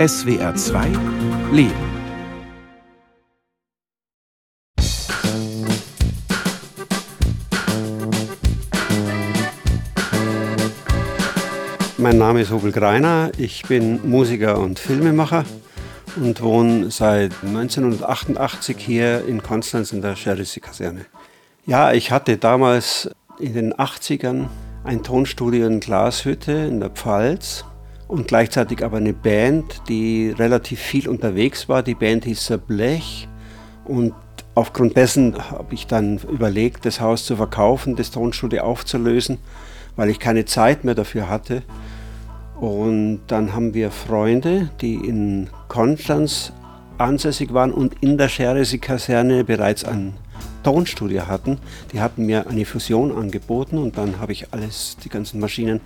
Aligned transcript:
SWR 0.00 0.54
2 0.54 0.92
Leben. 1.52 1.74
Mein 11.98 12.16
Name 12.16 12.40
ist 12.40 12.50
Hobel 12.50 12.72
Greiner, 12.72 13.30
ich 13.36 13.64
bin 13.64 14.08
Musiker 14.08 14.58
und 14.58 14.78
Filmemacher 14.78 15.44
und 16.16 16.40
wohne 16.40 16.90
seit 16.90 17.34
1988 17.44 18.78
hier 18.78 19.26
in 19.26 19.42
Konstanz 19.42 19.92
in 19.92 20.00
der 20.00 20.14
Cherisy-Kaserne. 20.14 21.04
Ja, 21.66 21.92
ich 21.92 22.10
hatte 22.10 22.38
damals 22.38 23.10
in 23.38 23.52
den 23.52 23.74
80ern 23.74 24.46
ein 24.82 25.02
Tonstudio 25.02 25.66
in 25.66 25.80
Glashütte 25.80 26.52
in 26.52 26.80
der 26.80 26.88
Pfalz 26.88 27.66
und 28.10 28.26
gleichzeitig 28.26 28.84
aber 28.84 28.96
eine 28.96 29.12
Band, 29.12 29.82
die 29.88 30.30
relativ 30.30 30.80
viel 30.80 31.08
unterwegs 31.08 31.68
war. 31.68 31.82
Die 31.82 31.94
Band 31.94 32.24
hieß 32.24 32.58
Blech 32.66 33.28
und 33.84 34.14
aufgrund 34.54 34.96
dessen 34.96 35.36
habe 35.50 35.72
ich 35.74 35.86
dann 35.86 36.18
überlegt, 36.18 36.84
das 36.84 37.00
Haus 37.00 37.24
zu 37.24 37.36
verkaufen, 37.36 37.94
das 37.94 38.10
Tonstudio 38.10 38.62
aufzulösen, 38.62 39.38
weil 39.94 40.10
ich 40.10 40.18
keine 40.18 40.44
Zeit 40.44 40.84
mehr 40.84 40.96
dafür 40.96 41.28
hatte. 41.28 41.62
Und 42.60 43.20
dann 43.28 43.54
haben 43.54 43.74
wir 43.74 43.92
Freunde, 43.92 44.70
die 44.80 44.94
in 44.96 45.48
Konstanz 45.68 46.52
ansässig 46.98 47.54
waren 47.54 47.72
und 47.72 47.94
in 48.02 48.18
der 48.18 48.28
Scheresi-Kaserne 48.28 49.44
bereits 49.44 49.84
ein 49.84 50.14
Tonstudio 50.64 51.28
hatten. 51.28 51.58
Die 51.92 52.00
hatten 52.00 52.26
mir 52.26 52.48
eine 52.48 52.64
Fusion 52.64 53.16
angeboten 53.16 53.78
und 53.78 53.96
dann 53.96 54.18
habe 54.18 54.32
ich 54.32 54.52
alles, 54.52 54.96
die 55.02 55.08
ganzen 55.08 55.40
Maschinen 55.40 55.80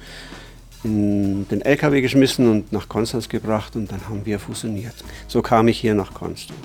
in 0.85 1.49
den 1.49 1.63
LKW 1.63 2.01
geschmissen 2.01 2.49
und 2.49 2.73
nach 2.73 2.89
Konstanz 2.89 3.29
gebracht 3.29 3.75
und 3.75 3.91
dann 3.91 4.07
haben 4.09 4.25
wir 4.25 4.39
fusioniert. 4.39 4.95
So 5.27 5.43
kam 5.43 5.69
ich 5.69 5.81
hier 5.81 5.95
nach 5.95 6.15
Konstanz. 6.15 6.61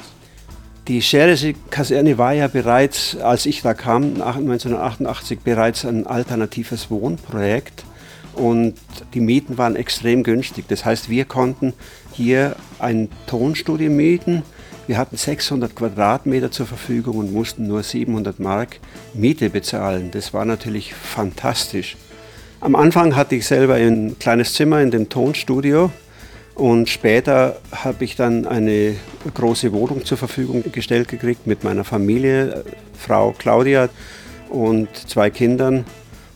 Die 0.88 1.02
Scheresi-Kaserne 1.02 2.18
war 2.18 2.34
ja 2.34 2.48
bereits, 2.48 3.16
als 3.18 3.46
ich 3.46 3.62
da 3.62 3.74
kam, 3.74 4.14
nach 4.14 4.38
1988 4.38 5.40
bereits 5.42 5.86
ein 5.86 6.08
alternatives 6.08 6.90
Wohnprojekt 6.90 7.84
und 8.34 8.74
die 9.14 9.20
Mieten 9.20 9.58
waren 9.58 9.76
extrem 9.76 10.24
günstig. 10.24 10.66
Das 10.68 10.86
heißt, 10.86 11.10
wir 11.10 11.26
konnten 11.26 11.74
hier 12.12 12.56
ein 12.80 13.10
Tonstudio 13.28 13.92
mieten. 13.92 14.44
Wir 14.88 14.98
hatten 14.98 15.18
600 15.18 15.76
Quadratmeter 15.76 16.50
zur 16.50 16.66
Verfügung 16.66 17.18
und 17.18 17.34
mussten 17.34 17.68
nur 17.68 17.84
700 17.84 18.40
Mark 18.40 18.80
Miete 19.14 19.52
bezahlen. 19.52 20.10
Das 20.12 20.34
war 20.34 20.46
natürlich 20.46 20.96
fantastisch. 20.96 21.98
Am 22.62 22.76
Anfang 22.76 23.16
hatte 23.16 23.36
ich 23.36 23.46
selber 23.46 23.76
ein 23.76 24.20
kleines 24.20 24.54
Zimmer 24.54 24.82
in 24.82 24.92
dem 24.92 25.08
Tonstudio 25.08 25.92
und 26.56 26.90
später 26.90 27.58
habe 27.72 28.04
ich 28.04 28.18
dann 28.18 28.46
eine 28.46 28.96
große 29.34 29.72
Wohnung 29.72 30.04
zur 30.04 30.18
Verfügung 30.18 30.70
gestellt 30.70 31.08
gekriegt 31.08 31.48
mit 31.48 31.64
meiner 31.64 31.86
Familie, 31.86 32.66
Frau 32.98 33.34
Claudia 33.38 33.88
und 34.50 34.90
zwei 34.94 35.30
Kindern. 35.30 35.86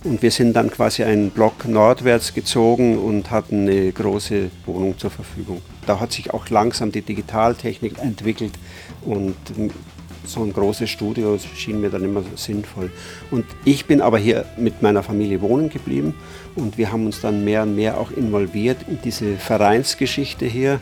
Und 0.06 0.22
wir 0.22 0.32
sind 0.32 0.54
dann 0.54 0.72
quasi 0.72 1.04
einen 1.04 1.30
Block 1.30 1.68
nordwärts 1.68 2.34
gezogen 2.34 2.98
und 2.98 3.30
hatten 3.30 3.68
eine 3.68 3.92
große 3.92 4.50
Wohnung 4.66 4.98
zur 4.98 5.12
Verfügung. 5.12 5.62
Da 5.86 6.00
hat 6.00 6.14
sich 6.14 6.34
auch 6.34 6.50
langsam 6.50 6.94
die 6.94 7.02
Digitaltechnik 7.02 8.00
entwickelt 8.00 8.54
und 9.02 9.36
so 10.26 10.42
ein 10.44 10.54
großes 10.54 10.90
Studio 10.90 11.38
schien 11.56 11.82
mir 11.82 11.90
dann 11.90 12.04
immer 12.04 12.24
sinnvoll. 12.36 12.92
Und 13.32 13.46
ich 13.66 13.86
bin 13.86 14.02
aber 14.02 14.18
hier 14.18 14.46
mit 14.58 14.82
meiner 14.82 15.04
Familie 15.04 15.42
wohnen 15.42 15.70
geblieben 15.70 16.14
und 16.56 16.78
wir 16.78 16.92
haben 16.92 17.06
uns 17.06 17.22
dann 17.22 17.44
mehr 17.44 17.64
und 17.64 17.76
mehr 17.76 17.98
auch 17.98 18.12
involviert 18.12 18.78
in 18.88 19.00
diese 19.04 19.36
Vereinsgeschichte 19.36 20.46
hier, 20.46 20.80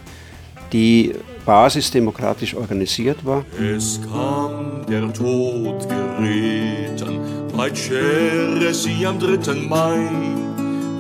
die 0.73 1.14
basisdemokratisch 1.45 2.56
organisiert 2.56 3.25
war. 3.25 3.45
Es 3.59 4.00
kam 4.12 4.86
der 4.88 5.12
Tod 5.14 5.88
geritten, 5.89 7.19
bei 7.56 7.69
Cheresi 7.69 9.06
am 9.06 9.19
3. 9.19 9.53
Mai. 9.68 10.09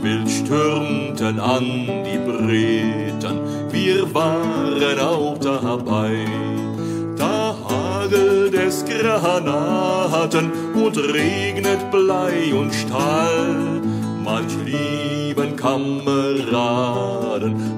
Wild 0.01 0.29
stürmten 0.29 1.39
an 1.39 1.63
die 2.05 2.17
Briten, 2.17 3.39
wir 3.71 4.13
waren 4.15 4.99
auch 4.99 5.37
dabei. 5.37 6.25
Da 8.11 8.17
hagelt 8.17 8.53
es 8.53 8.83
Granaten 8.85 10.51
und 10.73 10.97
regnet 10.97 11.91
Blei 11.91 12.53
und 12.53 12.73
Stahl. 12.73 13.81
Manch 14.23 14.53
lieben 14.65 15.55
Kameraden 15.55 16.99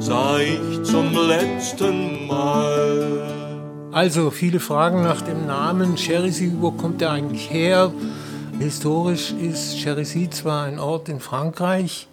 sah 0.02 0.40
ich 0.40 0.84
zum 0.84 1.14
letzten 1.28 2.26
Mal. 2.28 3.22
Also 3.92 4.32
viele 4.32 4.60
Fragen 4.60 5.04
nach 5.04 5.22
dem 5.22 5.46
Namen 5.46 5.96
Cherisy, 5.96 6.52
wo 6.60 6.72
kommt 6.72 7.02
der 7.02 7.12
eigentlich 7.12 7.52
her? 7.52 7.94
Historisch 8.60 9.34
ist 9.34 9.78
Cherisy 9.78 10.32
zwar 10.32 10.64
ein 10.66 10.80
Ort 10.80 11.10
in 11.10 11.20
Frankreich, 11.20 12.08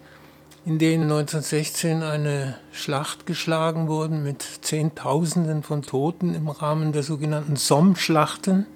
in 0.65 0.77
dem 0.77 1.01
1916 1.03 2.03
eine 2.03 2.55
Schlacht 2.71 3.25
geschlagen 3.25 3.87
wurde 3.87 4.13
mit 4.13 4.43
Zehntausenden 4.61 5.63
von 5.63 5.81
Toten 5.81 6.35
im 6.35 6.49
Rahmen 6.49 6.91
der 6.91 7.01
sogenannten 7.01 7.55
Somme-Schlachten. 7.55 8.67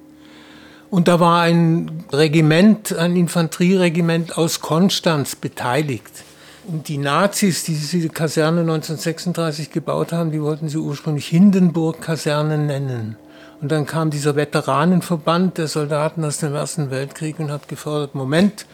Und 0.89 1.07
da 1.07 1.19
war 1.19 1.41
ein 1.41 2.05
Regiment, 2.11 2.95
ein 2.95 3.15
Infanterieregiment 3.15 4.37
aus 4.37 4.61
Konstanz 4.61 5.35
beteiligt. 5.35 6.23
Und 6.67 6.87
die 6.87 6.97
Nazis, 6.97 7.63
die 7.63 7.75
diese 7.75 8.09
Kaserne 8.09 8.61
1936 8.61 9.69
gebaut 9.69 10.11
haben, 10.11 10.31
die 10.31 10.41
wollten 10.41 10.69
sie 10.69 10.77
ursprünglich 10.77 11.27
Hindenburg-Kaserne 11.27 12.57
nennen. 12.57 13.17
Und 13.61 13.71
dann 13.71 13.85
kam 13.85 14.09
dieser 14.09 14.35
Veteranenverband 14.35 15.59
der 15.59 15.67
Soldaten 15.67 16.25
aus 16.25 16.39
dem 16.39 16.55
Ersten 16.55 16.89
Weltkrieg 16.89 17.39
und 17.39 17.51
hat 17.51 17.67
gefordert, 17.67 18.15
Moment, 18.15 18.65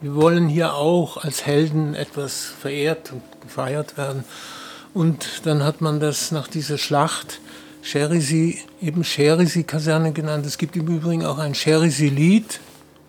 wir 0.00 0.14
wollen 0.14 0.48
hier 0.48 0.74
auch 0.74 1.18
als 1.18 1.46
Helden 1.46 1.94
etwas 1.94 2.44
verehrt 2.44 3.12
und 3.12 3.22
gefeiert 3.42 3.96
werden. 3.98 4.24
Und 4.94 5.42
dann 5.44 5.62
hat 5.62 5.80
man 5.80 6.00
das 6.00 6.32
nach 6.32 6.48
dieser 6.48 6.78
Schlacht 6.78 7.40
Cherisy, 7.82 8.58
eben 8.82 9.02
Cherisy-Kaserne 9.02 10.12
genannt. 10.12 10.46
Es 10.46 10.58
gibt 10.58 10.76
im 10.76 10.86
Übrigen 10.86 11.24
auch 11.24 11.38
ein 11.38 11.54
Cherisy-Lied, 11.54 12.60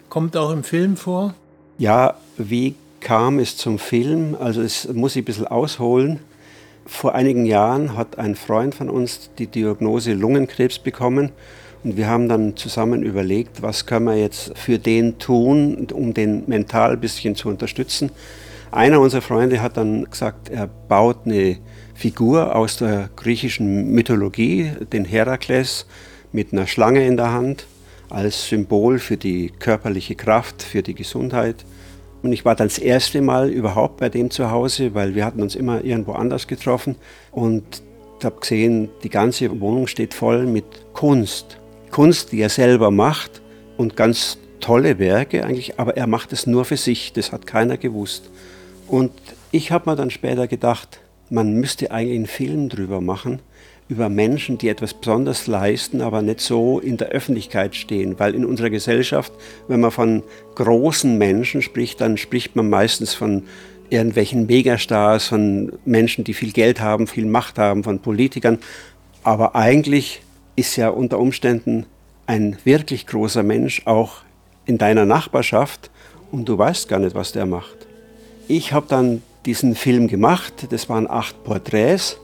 kommt 0.09 0.37
auch 0.37 0.51
im 0.51 0.63
Film 0.63 0.97
vor. 0.97 1.33
Ja, 1.77 2.15
wie 2.37 2.75
kam 2.99 3.39
es 3.39 3.57
zum 3.57 3.79
Film? 3.79 4.35
Also 4.39 4.61
es 4.61 4.87
muss 4.87 5.15
ich 5.15 5.23
ein 5.23 5.25
bisschen 5.25 5.47
ausholen. 5.47 6.19
Vor 6.85 7.15
einigen 7.15 7.45
Jahren 7.45 7.95
hat 7.95 8.17
ein 8.17 8.35
Freund 8.35 8.75
von 8.75 8.89
uns 8.89 9.29
die 9.37 9.47
Diagnose 9.47 10.13
Lungenkrebs 10.13 10.79
bekommen 10.79 11.31
und 11.83 11.97
wir 11.97 12.07
haben 12.07 12.29
dann 12.29 12.55
zusammen 12.55 13.03
überlegt, 13.03 13.61
was 13.61 13.85
können 13.85 14.05
wir 14.05 14.15
jetzt 14.15 14.57
für 14.57 14.77
den 14.77 15.17
tun, 15.17 15.87
um 15.91 16.13
den 16.13 16.43
mental 16.47 16.91
ein 16.91 16.99
bisschen 16.99 17.35
zu 17.35 17.49
unterstützen. 17.49 18.11
Einer 18.71 18.99
unserer 18.99 19.21
Freunde 19.21 19.61
hat 19.61 19.77
dann 19.77 20.05
gesagt, 20.05 20.49
er 20.49 20.67
baut 20.67 21.25
eine 21.25 21.57
Figur 21.93 22.55
aus 22.55 22.77
der 22.77 23.09
griechischen 23.15 23.91
Mythologie, 23.91 24.71
den 24.93 25.05
Herakles 25.05 25.85
mit 26.31 26.53
einer 26.53 26.67
Schlange 26.67 27.05
in 27.05 27.17
der 27.17 27.31
Hand, 27.31 27.65
als 28.09 28.47
Symbol 28.47 28.99
für 28.99 29.17
die 29.17 29.51
körperliche 29.59 30.15
Kraft, 30.15 30.63
für 30.63 30.83
die 30.83 30.95
Gesundheit. 30.95 31.65
Und 32.21 32.31
ich 32.31 32.45
war 32.45 32.55
dann 32.55 32.67
das 32.67 32.77
erste 32.77 33.21
Mal 33.21 33.49
überhaupt 33.49 33.97
bei 33.97 34.09
dem 34.09 34.29
zu 34.29 34.51
Hause, 34.51 34.93
weil 34.93 35.15
wir 35.15 35.25
hatten 35.25 35.41
uns 35.41 35.55
immer 35.55 35.83
irgendwo 35.83 36.13
anders 36.13 36.47
getroffen 36.47 36.95
und 37.31 37.81
habe 38.23 38.39
gesehen, 38.39 38.89
die 39.03 39.09
ganze 39.09 39.59
Wohnung 39.59 39.87
steht 39.87 40.13
voll 40.13 40.45
mit 40.45 40.65
Kunst. 40.93 41.57
Kunst, 41.91 42.31
die 42.31 42.41
er 42.41 42.49
selber 42.49 42.89
macht 42.91 43.41
und 43.77 43.95
ganz 43.95 44.37
tolle 44.59 44.99
Werke 44.99 45.43
eigentlich, 45.43 45.79
aber 45.79 45.97
er 45.97 46.07
macht 46.07 46.33
es 46.33 46.47
nur 46.47 46.65
für 46.65 46.77
sich, 46.77 47.13
das 47.13 47.31
hat 47.31 47.45
keiner 47.45 47.77
gewusst. 47.77 48.29
Und 48.87 49.11
ich 49.51 49.71
habe 49.71 49.89
mir 49.89 49.95
dann 49.95 50.09
später 50.09 50.47
gedacht, 50.47 50.99
man 51.29 51.53
müsste 51.53 51.91
eigentlich 51.91 52.15
einen 52.15 52.25
Film 52.27 52.69
drüber 52.69 53.01
machen, 53.01 53.39
über 53.89 54.07
Menschen, 54.07 54.57
die 54.57 54.69
etwas 54.69 54.93
besonders 54.93 55.47
leisten, 55.47 56.01
aber 56.01 56.21
nicht 56.21 56.39
so 56.39 56.79
in 56.79 56.95
der 56.95 57.09
Öffentlichkeit 57.09 57.75
stehen. 57.75 58.17
Weil 58.19 58.35
in 58.35 58.45
unserer 58.45 58.69
Gesellschaft, 58.69 59.33
wenn 59.67 59.81
man 59.81 59.91
von 59.91 60.23
großen 60.55 61.17
Menschen 61.17 61.61
spricht, 61.61 61.99
dann 61.99 62.15
spricht 62.15 62.55
man 62.55 62.69
meistens 62.69 63.13
von 63.13 63.43
irgendwelchen 63.89 64.45
Megastars, 64.45 65.27
von 65.27 65.73
Menschen, 65.83 66.23
die 66.23 66.33
viel 66.33 66.53
Geld 66.53 66.79
haben, 66.79 67.07
viel 67.07 67.25
Macht 67.25 67.57
haben, 67.57 67.83
von 67.83 67.99
Politikern. 67.99 68.59
Aber 69.23 69.55
eigentlich 69.55 70.21
ist 70.55 70.77
ja 70.77 70.89
unter 70.89 71.19
Umständen 71.19 71.85
ein 72.31 72.55
wirklich 72.63 73.07
großer 73.07 73.43
Mensch 73.43 73.81
auch 73.83 74.21
in 74.65 74.77
deiner 74.77 75.03
Nachbarschaft 75.03 75.91
und 76.31 76.47
du 76.47 76.57
weißt 76.57 76.87
gar 76.87 76.99
nicht, 76.99 77.13
was 77.13 77.33
der 77.33 77.45
macht. 77.45 77.75
Ich 78.47 78.71
habe 78.71 78.85
dann 78.87 79.21
diesen 79.45 79.75
Film 79.75 80.07
gemacht, 80.07 80.67
das 80.69 80.87
waren 80.87 81.09
acht 81.09 81.43
Porträts 81.43 82.17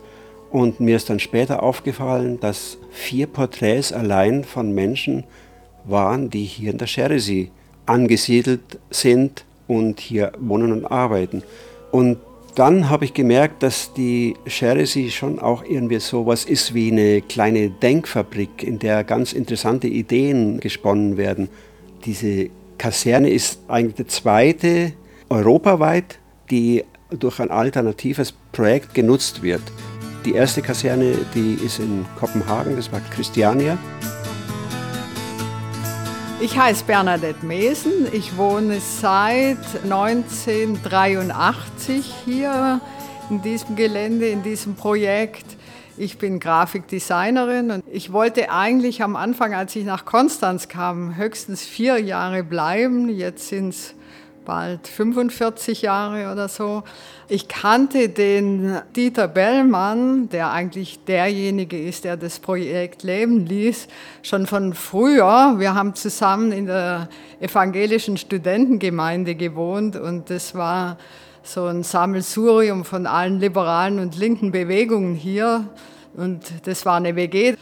und 0.49 0.79
mir 0.79 0.95
ist 0.95 1.09
dann 1.09 1.19
später 1.19 1.61
aufgefallen, 1.61 2.39
dass 2.39 2.77
vier 2.89 3.27
Porträts 3.27 3.91
allein 3.91 4.45
von 4.45 4.73
Menschen 4.73 5.25
waren, 5.83 6.29
die 6.29 6.45
hier 6.45 6.71
in 6.71 6.77
der 6.77 6.87
Cherisy 6.87 7.51
angesiedelt 7.85 8.79
sind 8.89 9.43
und 9.67 9.99
hier 9.99 10.31
wohnen 10.39 10.71
und 10.71 10.85
arbeiten. 10.85 11.43
Und 11.91 12.17
dann 12.57 12.89
habe 12.89 13.05
ich 13.05 13.13
gemerkt, 13.13 13.61
dass 13.61 13.93
die 13.93 14.35
Cherisy 14.47 15.11
schon 15.11 15.37
auch 15.37 15.63
irgendwie 15.63 15.99
sowas 15.99 16.43
ist 16.43 16.73
wie 16.73 16.91
eine 16.91 17.21
kleine 17.21 17.69
Denkfabrik, 17.69 18.63
in 18.63 18.79
der 18.79 19.03
ganz 19.03 19.31
interessante 19.31 19.87
Ideen 19.87 20.59
gesponnen 20.59 21.17
werden. 21.17 21.49
Diese 22.05 22.49
Kaserne 22.79 23.29
ist 23.29 23.59
eigentlich 23.67 23.95
die 23.95 24.07
zweite 24.07 24.93
europaweit, 25.29 26.17
die 26.49 26.83
durch 27.11 27.39
ein 27.39 27.51
alternatives 27.51 28.33
Projekt 28.51 28.95
genutzt 28.95 29.43
wird. 29.43 29.61
Die 30.25 30.33
erste 30.33 30.63
Kaserne, 30.63 31.13
die 31.35 31.59
ist 31.63 31.77
in 31.77 32.05
Kopenhagen, 32.19 32.75
das 32.75 32.91
war 32.91 33.01
Christiania. 33.11 33.77
Ich 36.39 36.55
heiße 36.55 36.85
Bernadette 36.85 37.43
Mesen. 37.43 38.13
Ich 38.13 38.37
wohne 38.37 38.79
seit 38.79 39.57
1983 39.83 42.05
hier 42.25 42.79
in 43.31 43.41
diesem 43.41 43.75
Gelände, 43.75 44.27
in 44.27 44.43
diesem 44.43 44.75
Projekt. 44.75 45.57
Ich 45.97 46.19
bin 46.19 46.39
Grafikdesignerin 46.39 47.71
und 47.71 47.83
ich 47.91 48.13
wollte 48.13 48.51
eigentlich 48.51 49.01
am 49.01 49.15
Anfang, 49.15 49.55
als 49.55 49.75
ich 49.75 49.83
nach 49.83 50.05
Konstanz 50.05 50.67
kam, 50.67 51.17
höchstens 51.17 51.63
vier 51.63 51.97
Jahre 51.97 52.43
bleiben. 52.43 53.09
Jetzt 53.09 53.47
sind 53.47 53.69
es 53.69 53.95
bald 54.47 54.87
45 54.87 55.81
Jahre 55.81 56.31
oder 56.31 56.47
so. 56.47 56.83
Ich 57.27 57.49
kannte 57.49 58.07
den 58.07 58.79
Dieter 58.95 59.27
Bellmann, 59.27 60.29
der 60.29 60.51
eigentlich 60.51 61.03
derjenige 61.03 61.77
ist, 61.77 62.05
der 62.05 62.15
das 62.15 62.39
Projekt 62.39 63.03
leben 63.03 63.45
ließ, 63.45 63.89
schon 64.23 64.47
von 64.47 64.73
früher. 64.73 65.55
Wir 65.57 65.75
haben 65.75 65.95
zusammen 65.95 66.53
in 66.53 66.65
der 66.65 67.09
evangelischen 67.41 68.15
Studentengemeinde 68.15 69.35
gewohnt 69.35 69.97
und 69.97 70.29
das 70.29 70.55
war 70.55 70.97
so 71.43 71.65
ein 71.65 71.83
Sammelsurium 71.83 72.85
von 72.85 73.05
allen 73.05 73.41
liberalen 73.41 73.99
und 73.99 74.17
linken 74.17 74.53
Bewegungen 74.53 75.13
hier. 75.15 75.65
Und 76.15 76.45
das 76.63 76.85
war 76.85 76.95
eine 76.95 77.17
WG. 77.17 77.55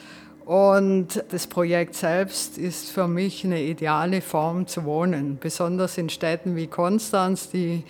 Und 0.45 1.23
das 1.31 1.47
Projekt 1.47 1.95
selbst 1.95 2.59
ist 2.59 2.91
für 2.91 3.07
mich 3.07 3.43
eine 3.43 3.63
ideale 3.63 4.21
Form 4.21 4.67
zu 4.67 4.85
wohnen, 4.85 5.39
besonders 5.41 5.97
in 5.97 6.09
Städten 6.09 6.55
wie 6.55 6.67
Konstanz, 6.67 7.49
die 7.49 7.83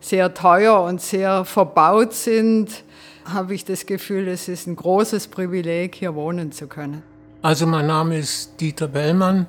sehr 0.00 0.34
teuer 0.34 0.82
und 0.82 1.00
sehr 1.00 1.44
verbaut 1.44 2.12
sind, 2.12 2.82
habe 3.24 3.54
ich 3.54 3.64
das 3.64 3.86
Gefühl, 3.86 4.26
es 4.26 4.48
ist 4.48 4.66
ein 4.66 4.74
großes 4.74 5.28
Privileg, 5.28 5.94
hier 5.94 6.16
wohnen 6.16 6.50
zu 6.50 6.66
können. 6.66 7.04
Also 7.40 7.66
mein 7.68 7.86
Name 7.86 8.18
ist 8.18 8.60
Dieter 8.60 8.88
Bellmann. 8.88 9.46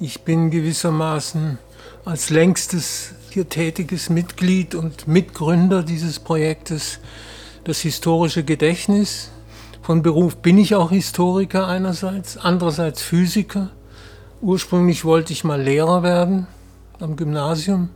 Ich 0.00 0.22
bin 0.22 0.50
gewissermaßen 0.50 1.58
als 2.04 2.30
längstes 2.30 3.14
hier 3.30 3.48
tätiges 3.48 4.10
Mitglied 4.10 4.74
und 4.74 5.06
Mitgründer 5.06 5.84
dieses 5.84 6.18
Projektes 6.18 6.98
das 7.62 7.80
historische 7.80 8.42
Gedächtnis 8.42 9.30
von 9.82 10.02
Beruf 10.02 10.36
bin 10.36 10.58
ich 10.58 10.76
auch 10.76 10.90
Historiker 10.90 11.66
einerseits, 11.66 12.36
andererseits 12.36 13.02
Physiker. 13.02 13.70
Ursprünglich 14.40 15.04
wollte 15.04 15.32
ich 15.32 15.42
mal 15.42 15.60
Lehrer 15.60 16.04
werden 16.04 16.46
am 17.00 17.16
Gymnasium 17.16 17.90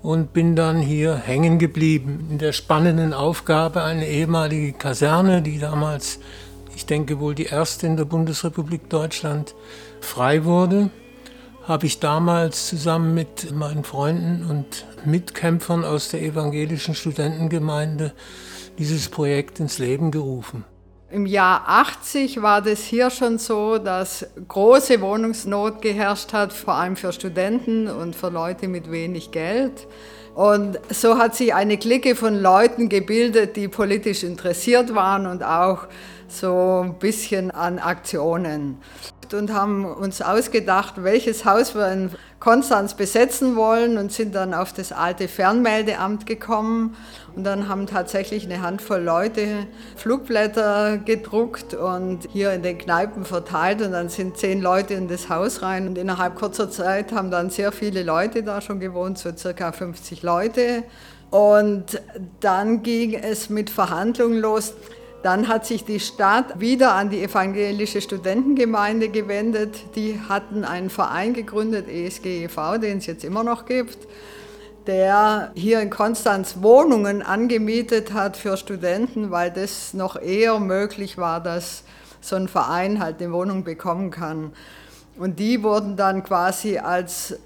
und 0.00 0.32
bin 0.32 0.54
dann 0.54 0.78
hier 0.78 1.16
hängen 1.16 1.58
geblieben 1.58 2.28
in 2.30 2.38
der 2.38 2.52
spannenden 2.52 3.12
Aufgabe, 3.12 3.82
eine 3.82 4.06
ehemalige 4.06 4.72
Kaserne, 4.74 5.42
die 5.42 5.58
damals, 5.58 6.20
ich 6.76 6.86
denke 6.86 7.18
wohl 7.18 7.34
die 7.34 7.46
erste 7.46 7.88
in 7.88 7.96
der 7.96 8.04
Bundesrepublik 8.04 8.88
Deutschland, 8.88 9.56
frei 10.00 10.44
wurde, 10.44 10.90
habe 11.66 11.86
ich 11.86 11.98
damals 11.98 12.68
zusammen 12.68 13.12
mit 13.12 13.52
meinen 13.52 13.82
Freunden 13.82 14.48
und 14.48 14.86
Mitkämpfern 15.04 15.84
aus 15.84 16.10
der 16.10 16.22
evangelischen 16.22 16.94
Studentengemeinde 16.94 18.12
dieses 18.78 19.08
Projekt 19.08 19.58
ins 19.58 19.78
Leben 19.78 20.12
gerufen. 20.12 20.64
Im 21.14 21.26
Jahr 21.26 21.62
80 21.68 22.42
war 22.42 22.60
das 22.60 22.80
hier 22.80 23.08
schon 23.08 23.38
so, 23.38 23.78
dass 23.78 24.26
große 24.48 25.00
Wohnungsnot 25.00 25.80
geherrscht 25.80 26.32
hat, 26.32 26.52
vor 26.52 26.74
allem 26.74 26.96
für 26.96 27.12
Studenten 27.12 27.86
und 27.86 28.16
für 28.16 28.30
Leute 28.30 28.66
mit 28.66 28.90
wenig 28.90 29.30
Geld. 29.30 29.86
Und 30.34 30.80
so 30.90 31.16
hat 31.16 31.36
sich 31.36 31.54
eine 31.54 31.78
Clique 31.78 32.16
von 32.16 32.34
Leuten 32.34 32.88
gebildet, 32.88 33.54
die 33.54 33.68
politisch 33.68 34.24
interessiert 34.24 34.96
waren 34.96 35.28
und 35.28 35.44
auch 35.44 35.86
so 36.26 36.82
ein 36.82 36.98
bisschen 36.98 37.52
an 37.52 37.78
Aktionen 37.78 38.78
und 39.32 39.54
haben 39.54 39.86
uns 39.86 40.20
ausgedacht, 40.20 41.02
welches 41.04 41.46
Haus 41.46 41.74
wir 41.74 41.90
in 41.90 42.10
Konstanz 42.40 42.92
besetzen 42.92 43.56
wollen 43.56 43.96
und 43.96 44.12
sind 44.12 44.34
dann 44.34 44.52
auf 44.52 44.74
das 44.74 44.92
alte 44.92 45.28
Fernmeldeamt 45.28 46.26
gekommen 46.26 46.94
und 47.34 47.44
dann 47.44 47.68
haben 47.68 47.86
tatsächlich 47.86 48.44
eine 48.44 48.60
Handvoll 48.60 49.00
Leute 49.00 49.66
Flugblätter 49.96 50.98
gedruckt 50.98 51.72
und 51.72 52.28
hier 52.32 52.52
in 52.52 52.62
den 52.62 52.76
Kneipen 52.76 53.24
verteilt 53.24 53.80
und 53.80 53.92
dann 53.92 54.10
sind 54.10 54.36
zehn 54.36 54.60
Leute 54.60 54.92
in 54.92 55.08
das 55.08 55.30
Haus 55.30 55.62
rein 55.62 55.88
und 55.88 55.96
innerhalb 55.96 56.34
kurzer 56.34 56.70
Zeit 56.70 57.12
haben 57.12 57.30
dann 57.30 57.48
sehr 57.48 57.72
viele 57.72 58.02
Leute 58.02 58.42
da 58.42 58.60
schon 58.60 58.78
gewohnt, 58.78 59.16
so 59.16 59.30
circa 59.34 59.72
50 59.72 60.22
Leute. 60.22 60.82
Und 61.30 62.00
dann 62.40 62.82
ging 62.82 63.14
es 63.14 63.50
mit 63.50 63.70
Verhandlungen 63.70 64.38
los. 64.38 64.74
Dann 65.24 65.48
hat 65.48 65.64
sich 65.64 65.86
die 65.86 66.00
Stadt 66.00 66.60
wieder 66.60 66.92
an 66.92 67.08
die 67.08 67.22
evangelische 67.22 68.02
Studentengemeinde 68.02 69.08
gewendet. 69.08 69.96
Die 69.96 70.20
hatten 70.20 70.66
einen 70.66 70.90
Verein 70.90 71.32
gegründet, 71.32 71.88
ESGEV, 71.88 72.78
den 72.78 72.98
es 72.98 73.06
jetzt 73.06 73.24
immer 73.24 73.42
noch 73.42 73.64
gibt, 73.64 73.96
der 74.86 75.50
hier 75.54 75.80
in 75.80 75.88
Konstanz 75.88 76.56
Wohnungen 76.60 77.22
angemietet 77.22 78.12
hat 78.12 78.36
für 78.36 78.58
Studenten, 78.58 79.30
weil 79.30 79.50
das 79.50 79.94
noch 79.94 80.20
eher 80.20 80.60
möglich 80.60 81.16
war, 81.16 81.42
dass 81.42 81.84
so 82.20 82.36
ein 82.36 82.46
Verein 82.46 83.02
halt 83.02 83.22
eine 83.22 83.32
Wohnung 83.32 83.64
bekommen 83.64 84.10
kann. 84.10 84.52
Und 85.16 85.38
die 85.38 85.62
wurden 85.62 85.96
dann 85.96 86.22
quasi 86.22 86.76
als 86.76 87.38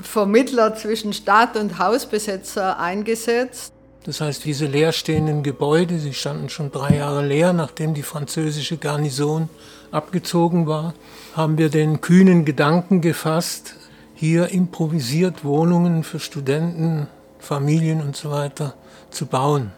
Vermittler 0.00 0.74
zwischen 0.74 1.12
Stadt 1.12 1.58
und 1.58 1.78
Hausbesetzer 1.78 2.78
eingesetzt. 2.78 3.74
Das 4.06 4.20
heißt, 4.20 4.44
diese 4.44 4.66
leerstehenden 4.66 5.42
Gebäude, 5.42 5.98
sie 5.98 6.14
standen 6.14 6.48
schon 6.48 6.70
drei 6.70 6.98
Jahre 6.98 7.26
leer, 7.26 7.52
nachdem 7.52 7.92
die 7.92 8.04
französische 8.04 8.76
Garnison 8.76 9.48
abgezogen 9.90 10.68
war, 10.68 10.94
haben 11.34 11.58
wir 11.58 11.70
den 11.70 12.00
kühnen 12.00 12.44
Gedanken 12.44 13.00
gefasst, 13.00 13.74
hier 14.14 14.50
improvisiert 14.50 15.44
Wohnungen 15.44 16.04
für 16.04 16.20
Studenten, 16.20 17.08
Familien 17.40 18.00
und 18.00 18.16
so 18.16 18.30
weiter 18.30 18.74
zu 19.10 19.26
bauen. 19.26 19.72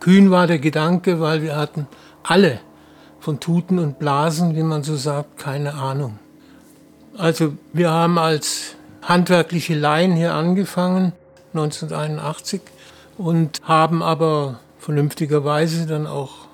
Kühn 0.00 0.30
war 0.30 0.46
der 0.46 0.58
Gedanke, 0.58 1.20
weil 1.20 1.42
wir 1.42 1.54
hatten 1.54 1.86
alle 2.22 2.60
von 3.20 3.38
Tuten 3.38 3.78
und 3.78 3.98
Blasen, 3.98 4.56
wie 4.56 4.62
man 4.62 4.82
so 4.82 4.96
sagt, 4.96 5.36
keine 5.38 5.74
Ahnung. 5.74 6.18
Also 7.18 7.52
wir 7.74 7.90
haben 7.90 8.16
als 8.18 8.76
handwerkliche 9.02 9.74
Laien 9.74 10.16
hier 10.16 10.32
angefangen, 10.32 11.12
1981 11.52 12.62
und 13.18 13.60
haben 13.64 14.02
aber 14.02 14.60
vernünftigerweise 14.78 15.86
dann 15.86 16.06
auch 16.06 16.48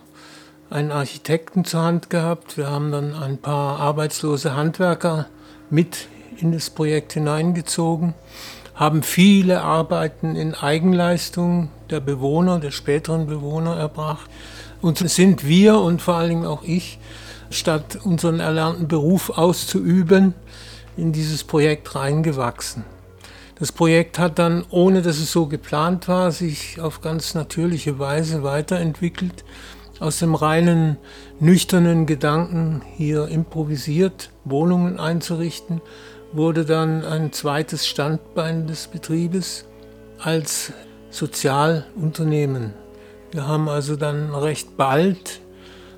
einen 0.70 0.92
Architekten 0.92 1.64
zur 1.64 1.82
Hand 1.82 2.10
gehabt. 2.10 2.56
Wir 2.56 2.70
haben 2.70 2.92
dann 2.92 3.14
ein 3.14 3.38
paar 3.38 3.80
arbeitslose 3.80 4.54
Handwerker 4.54 5.26
mit 5.68 6.08
in 6.36 6.52
das 6.52 6.70
Projekt 6.70 7.12
hineingezogen, 7.12 8.14
haben 8.74 9.02
viele 9.02 9.62
Arbeiten 9.62 10.36
in 10.36 10.54
Eigenleistung 10.54 11.70
der 11.90 12.00
Bewohner, 12.00 12.60
der 12.60 12.70
späteren 12.70 13.26
Bewohner 13.26 13.76
erbracht. 13.76 14.30
Und 14.80 14.98
sind 14.98 15.46
wir 15.46 15.78
und 15.78 16.00
vor 16.00 16.14
allen 16.14 16.30
Dingen 16.30 16.46
auch 16.46 16.62
ich, 16.62 16.98
statt 17.50 17.98
unseren 18.04 18.40
erlernten 18.40 18.88
Beruf 18.88 19.30
auszuüben, 19.30 20.34
in 20.96 21.12
dieses 21.12 21.44
Projekt 21.44 21.94
reingewachsen. 21.94 22.84
Das 23.60 23.72
Projekt 23.72 24.18
hat 24.18 24.38
dann, 24.38 24.64
ohne 24.70 25.02
dass 25.02 25.18
es 25.18 25.30
so 25.30 25.44
geplant 25.44 26.08
war, 26.08 26.32
sich 26.32 26.80
auf 26.80 27.02
ganz 27.02 27.34
natürliche 27.34 27.98
Weise 27.98 28.42
weiterentwickelt. 28.42 29.44
Aus 29.98 30.18
dem 30.20 30.34
reinen, 30.34 30.96
nüchternen 31.40 32.06
Gedanken, 32.06 32.80
hier 32.96 33.28
improvisiert 33.28 34.30
Wohnungen 34.46 34.98
einzurichten, 34.98 35.82
wurde 36.32 36.64
dann 36.64 37.04
ein 37.04 37.32
zweites 37.32 37.86
Standbein 37.86 38.66
des 38.66 38.86
Betriebes 38.86 39.66
als 40.18 40.72
Sozialunternehmen. 41.10 42.72
Wir 43.30 43.46
haben 43.46 43.68
also 43.68 43.94
dann 43.96 44.34
recht 44.34 44.78
bald, 44.78 45.42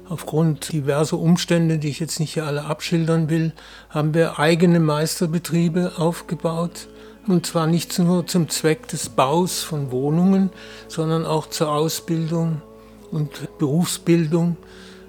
aufgrund 0.09 0.73
diverser 0.73 1.17
Umstände, 1.17 1.79
die 1.79 1.91
ich 1.91 2.01
jetzt 2.01 2.19
nicht 2.19 2.35
hier 2.35 2.45
alle 2.45 2.65
abschildern 2.65 3.31
will, 3.31 3.53
haben 3.89 4.15
wir 4.15 4.41
eigene 4.41 4.81
Meisterbetriebe 4.81 5.93
aufgebaut 5.99 6.89
und 7.27 7.47
zwar 7.47 7.67
nicht 7.67 7.99
nur 7.99 8.27
zum 8.27 8.49
Zweck 8.49 8.89
des 8.89 9.09
Baus 9.09 9.63
von 9.63 9.91
Wohnungen, 9.93 10.51
sondern 10.89 11.25
auch 11.25 11.49
zur 11.49 11.71
Ausbildung 11.71 12.63
und 13.11 13.59
Berufsbildung 13.59 14.57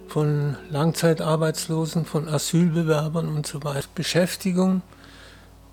von 0.08 0.58
Langzeitarbeitslosen, 0.70 2.05
von 2.05 2.27
Asylbewerbern 2.27 3.27
und 3.29 3.48
so 3.48 3.63
weiter. 3.63 3.88
Beschäftigung 3.96 4.84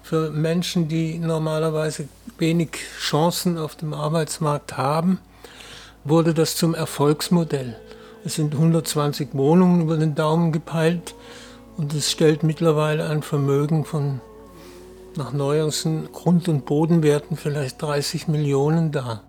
für 0.02 0.30
Menschen, 0.30 0.88
die 0.88 1.18
normalerweise 1.18 2.08
wenig 2.38 2.70
Chancen 2.98 3.58
auf 3.58 3.76
dem 3.76 3.92
Arbeitsmarkt 3.92 4.76
haben. 4.76 5.18
wurde 6.04 6.32
das 6.32 6.56
zum 6.56 6.74
Erfolgsmodell. 6.74 7.76
Es 8.24 8.36
sind 8.36 8.54
120 8.54 9.34
Wohnungen 9.34 9.82
über 9.82 9.98
den 9.98 10.14
Daumen 10.14 10.50
gepeilt 10.50 11.14
und 11.76 11.92
es 11.92 12.10
stellt 12.10 12.42
mittlerweile 12.42 13.06
ein 13.06 13.22
Vermögen 13.22 13.84
von 13.84 14.22
nach 15.16 15.32
neuesten 15.32 16.10
Grund- 16.12 16.48
und 16.48 16.64
Bodenwerten 16.64 17.36
vielleicht 17.36 17.80
30 17.82 18.28
Millionen 18.28 18.92
dar. 18.92 19.24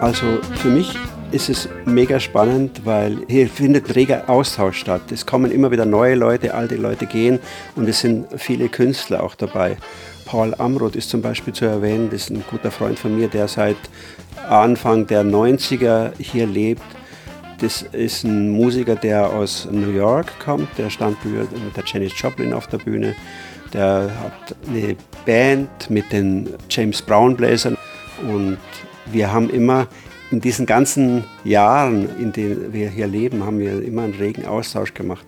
Also 0.00 0.26
für 0.54 0.68
mich 0.68 0.96
ist 1.32 1.48
es 1.48 1.68
mega 1.84 2.20
spannend, 2.20 2.82
weil 2.84 3.18
hier 3.28 3.48
findet 3.48 3.94
reger 3.94 4.30
Austausch 4.30 4.78
statt. 4.78 5.12
Es 5.12 5.26
kommen 5.26 5.50
immer 5.50 5.70
wieder 5.70 5.84
neue 5.84 6.14
Leute, 6.14 6.54
alte 6.54 6.76
Leute 6.76 7.06
gehen 7.06 7.38
und 7.76 7.88
es 7.88 8.00
sind 8.00 8.26
viele 8.36 8.68
Künstler 8.68 9.22
auch 9.22 9.34
dabei. 9.34 9.76
Paul 10.24 10.54
Amroth 10.58 10.94
ist 10.94 11.10
zum 11.10 11.20
Beispiel 11.22 11.52
zu 11.52 11.64
erwähnen, 11.64 12.10
das 12.10 12.22
ist 12.22 12.30
ein 12.30 12.44
guter 12.50 12.70
Freund 12.70 12.98
von 12.98 13.16
mir, 13.16 13.28
der 13.28 13.48
seit 13.48 13.76
Anfang 14.48 15.06
der 15.06 15.24
90er 15.24 16.12
hier 16.18 16.46
lebt. 16.46 16.82
Das 17.60 17.82
ist 17.82 18.22
ein 18.22 18.50
Musiker, 18.50 18.94
der 18.94 19.30
aus 19.30 19.66
New 19.70 19.90
York 19.90 20.38
kommt, 20.38 20.68
der 20.78 20.90
stand 20.90 21.16
mit 21.24 21.76
der 21.76 21.82
Janis 21.84 22.12
Joplin 22.16 22.52
auf 22.52 22.68
der 22.68 22.78
Bühne. 22.78 23.16
Der 23.72 24.12
hat 24.22 24.54
eine 24.68 24.96
Band 25.26 25.90
mit 25.90 26.12
den 26.12 26.48
James 26.70 27.02
Brown 27.02 27.36
Bläsern 27.36 27.76
und 28.22 28.58
wir 29.06 29.32
haben 29.32 29.50
immer 29.50 29.88
in 30.30 30.40
diesen 30.40 30.66
ganzen 30.66 31.24
Jahren, 31.42 32.08
in 32.20 32.32
denen 32.32 32.72
wir 32.72 32.90
hier 32.90 33.08
leben, 33.08 33.44
haben 33.44 33.58
wir 33.58 33.82
immer 33.82 34.02
einen 34.02 34.14
regen 34.14 34.46
Austausch 34.46 34.94
gemacht. 34.94 35.26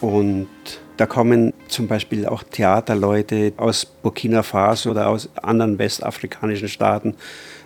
Und 0.00 0.48
da 0.96 1.06
kommen 1.06 1.52
zum 1.68 1.88
Beispiel 1.88 2.26
auch 2.26 2.42
Theaterleute 2.42 3.52
aus 3.56 3.84
Burkina 3.84 4.42
Faso 4.42 4.90
oder 4.90 5.08
aus 5.08 5.28
anderen 5.42 5.78
westafrikanischen 5.78 6.68
Staaten. 6.68 7.14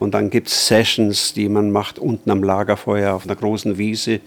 Und 0.01 0.15
dann 0.15 0.31
gibt 0.31 0.49
es 0.49 0.67
Sessions, 0.67 1.33
die 1.33 1.49
man 1.49 1.71
macht 1.71 1.99
unten 1.99 2.31
am 2.31 2.43
Lagerfeuer 2.43 3.15
auf 3.15 3.25
einer 3.25 3.37
großen 3.37 3.79
Wiese. 3.79 4.21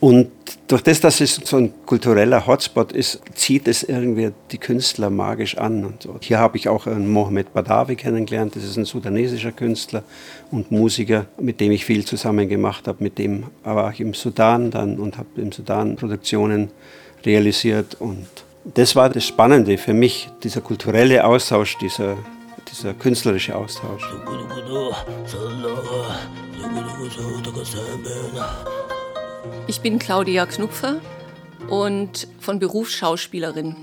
Und 0.00 0.30
durch 0.66 0.82
das, 0.82 1.00
dass 1.00 1.22
es 1.22 1.36
so 1.36 1.56
ein 1.56 1.72
kultureller 1.86 2.46
Hotspot 2.46 2.92
ist, 2.92 3.22
zieht 3.34 3.66
es 3.66 3.82
irgendwie 3.82 4.32
die 4.50 4.58
Künstler 4.58 5.08
magisch 5.08 5.56
an. 5.56 5.82
Und. 5.82 6.06
Hier 6.20 6.38
habe 6.38 6.58
ich 6.58 6.68
auch 6.68 6.86
einen 6.86 7.10
Mohamed 7.10 7.54
Badawi 7.54 7.96
kennengelernt. 7.96 8.54
Das 8.54 8.64
ist 8.64 8.76
ein 8.76 8.84
sudanesischer 8.84 9.52
Künstler 9.52 10.02
und 10.50 10.70
Musiker, 10.70 11.24
mit 11.40 11.60
dem 11.60 11.72
ich 11.72 11.86
viel 11.86 12.04
zusammen 12.04 12.50
gemacht 12.50 12.86
habe. 12.86 13.02
Mit 13.02 13.16
dem 13.16 13.44
war 13.62 13.92
ich 13.92 14.00
im 14.00 14.12
Sudan 14.12 14.70
dann 14.70 14.98
und 14.98 15.16
habe 15.16 15.28
im 15.36 15.52
Sudan 15.52 15.96
Produktionen 15.96 16.70
realisiert. 17.26 17.96
Und 18.00 18.26
das 18.64 18.96
war 18.96 19.08
das 19.08 19.26
Spannende 19.26 19.78
für 19.78 19.92
mich, 19.92 20.28
dieser 20.42 20.60
kulturelle 20.60 21.24
Austausch, 21.24 21.76
dieser, 21.78 22.16
dieser 22.70 22.94
künstlerische 22.94 23.56
Austausch. 23.56 24.04
Ich 29.66 29.80
bin 29.80 29.98
Claudia 29.98 30.46
Knupfer 30.46 31.00
und 31.68 32.28
von 32.40 32.58
Beruf 32.58 32.90
Schauspielerin. 32.90 33.76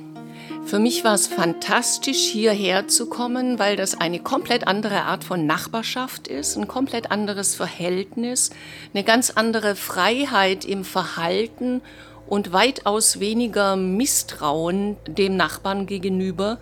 Für 0.66 0.80
mich 0.80 1.04
war 1.04 1.16
es 1.16 1.28
fantastisch, 1.28 2.20
hierher 2.20 2.88
zu 2.88 3.08
kommen, 3.08 3.60
weil 3.60 3.76
das 3.76 4.00
eine 4.00 4.20
komplett 4.20 4.68
andere 4.68 5.04
Art 5.04 5.24
von 5.24 5.46
Nachbarschaft 5.46 6.28
ist, 6.28 6.56
ein 6.56 6.68
komplett 6.68 7.12
anderes 7.12 7.56
Verhältnis, 7.56 8.52
eine 8.94 9.04
ganz 9.04 9.32
andere 9.32 9.76
Freiheit 9.76 10.64
im 10.64 10.86
Verhalten 10.86 11.82
und 12.32 12.54
weitaus 12.54 13.20
weniger 13.20 13.76
Misstrauen 13.76 14.96
dem 15.06 15.36
Nachbarn 15.36 15.86
gegenüber, 15.86 16.60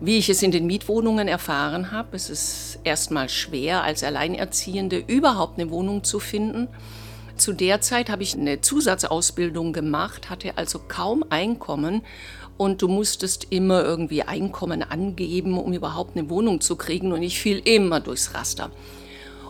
wie 0.00 0.18
ich 0.18 0.28
es 0.28 0.42
in 0.42 0.50
den 0.50 0.66
Mietwohnungen 0.66 1.28
erfahren 1.28 1.92
habe. 1.92 2.16
Es 2.16 2.28
ist 2.28 2.80
erstmal 2.82 3.28
schwer, 3.28 3.84
als 3.84 4.02
Alleinerziehende 4.02 4.96
überhaupt 5.06 5.56
eine 5.56 5.70
Wohnung 5.70 6.02
zu 6.02 6.18
finden. 6.18 6.66
Zu 7.36 7.52
der 7.52 7.80
Zeit 7.80 8.10
habe 8.10 8.24
ich 8.24 8.36
eine 8.36 8.60
Zusatzausbildung 8.60 9.72
gemacht, 9.72 10.30
hatte 10.30 10.58
also 10.58 10.80
kaum 10.80 11.24
Einkommen 11.30 12.02
und 12.56 12.82
du 12.82 12.88
musstest 12.88 13.46
immer 13.50 13.84
irgendwie 13.84 14.24
Einkommen 14.24 14.82
angeben, 14.82 15.58
um 15.58 15.72
überhaupt 15.72 16.16
eine 16.16 16.28
Wohnung 16.28 16.60
zu 16.60 16.74
kriegen 16.74 17.12
und 17.12 17.22
ich 17.22 17.38
fiel 17.38 17.62
immer 17.64 18.00
durchs 18.00 18.34
Raster. 18.34 18.72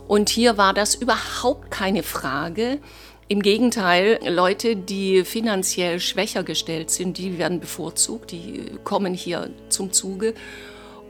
Und 0.06 0.28
hier 0.28 0.58
war 0.58 0.74
das 0.74 0.94
überhaupt 0.94 1.70
keine 1.70 2.02
Frage. 2.02 2.80
Im 3.26 3.40
Gegenteil, 3.40 4.20
Leute, 4.28 4.76
die 4.76 5.24
finanziell 5.24 5.98
schwächer 5.98 6.42
gestellt 6.42 6.90
sind, 6.90 7.16
die 7.16 7.38
werden 7.38 7.58
bevorzugt, 7.58 8.32
die 8.32 8.70
kommen 8.84 9.14
hier 9.14 9.50
zum 9.70 9.92
Zuge. 9.92 10.34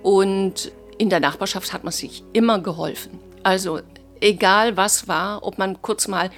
Und 0.03 0.71
in 0.97 1.11
der 1.11 1.19
Nachbarschaft 1.19 1.73
hat 1.73 1.83
man 1.83 1.93
sich 1.93 2.23
immer 2.33 2.61
geholfen. 2.61 3.19
Also 3.43 3.81
egal 4.21 4.77
was 4.77 5.09
war, 5.09 5.45
ob 5.45 5.59
man 5.59 5.83
kurz 5.83 6.07
mal 6.07 6.31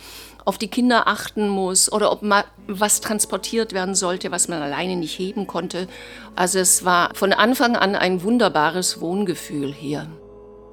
auf 0.46 0.56
die 0.56 0.68
Kinder 0.68 1.08
achten 1.08 1.48
muss 1.48 1.92
oder 1.92 2.10
ob 2.10 2.22
mal 2.22 2.44
was 2.68 3.00
transportiert 3.00 3.72
werden 3.74 3.94
sollte, 3.94 4.30
was 4.30 4.48
man 4.48 4.62
alleine 4.62 4.96
nicht 4.96 5.18
heben 5.18 5.46
konnte. 5.46 5.88
Also 6.36 6.58
es 6.58 6.84
war 6.84 7.10
von 7.14 7.32
Anfang 7.32 7.76
an 7.76 7.96
ein 7.96 8.22
wunderbares 8.22 9.00
Wohngefühl 9.00 9.74
hier. 9.74 10.08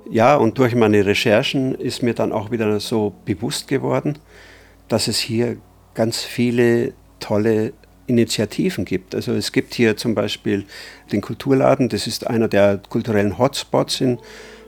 Ja, 0.10 0.36
und 0.36 0.60
durch 0.60 0.76
meine 0.76 1.06
Recherchen 1.06 1.76
ist 1.76 2.04
mir 2.04 2.14
dann 2.14 2.32
auch 2.32 2.52
wieder 2.52 2.80
so 2.80 3.14
bewusst 3.26 3.68
geworden, 3.68 4.20
dass 4.94 5.08
es 5.08 5.18
hier 5.18 5.58
ganz 5.96 6.22
viele 6.22 6.94
tolle 7.20 7.74
Initiativen 8.06 8.86
gibt. 8.86 9.16
Also 9.16 9.34
es 9.34 9.52
gibt 9.52 9.74
hier 9.74 9.98
zum 9.98 10.14
Beispiel 10.14 10.66
den 11.12 11.20
Kulturladen, 11.20 11.90
das 11.90 12.06
ist 12.06 12.28
einer 12.28 12.48
der 12.48 12.80
kulturellen 12.90 13.40
Hotspots 13.40 14.02
in 14.02 14.20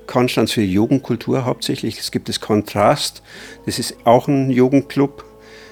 Konstanz 0.08 0.51
für 0.51 0.63
Jugendkultur 0.63 1.46
hauptsächlich. 1.46 2.00
Es 2.00 2.10
gibt 2.10 2.27
das 2.27 2.39
Kontrast, 2.39 3.22
das 3.67 3.77
ist 3.77 3.98
auch 4.03 4.27
ein 4.27 4.50
Jugendclub. 4.50 5.24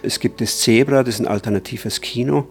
Es 0.03 0.19
gibt 0.19 0.39
das 0.39 0.59
Zebra, 0.59 1.01
das 1.01 1.15
ist 1.15 1.21
ein 1.21 1.27
alternatives 1.27 1.99
Kino. 1.99 2.47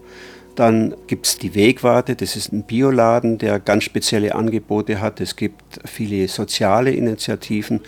Dann 0.55 0.95
gibt 1.07 1.27
es 1.27 1.39
die 1.39 1.55
Wegwarte, 1.55 2.15
das 2.15 2.37
ist 2.37 2.53
ein 2.53 2.65
Bioladen, 2.65 3.39
der 3.39 3.59
ganz 3.59 3.85
spezielle 3.85 4.35
Angebote 4.35 5.01
hat. 5.01 5.21
Es 5.21 5.37
gibt 5.37 5.81
viele 5.87 6.29
soziale 6.29 6.91
Initiativen, 6.91 7.81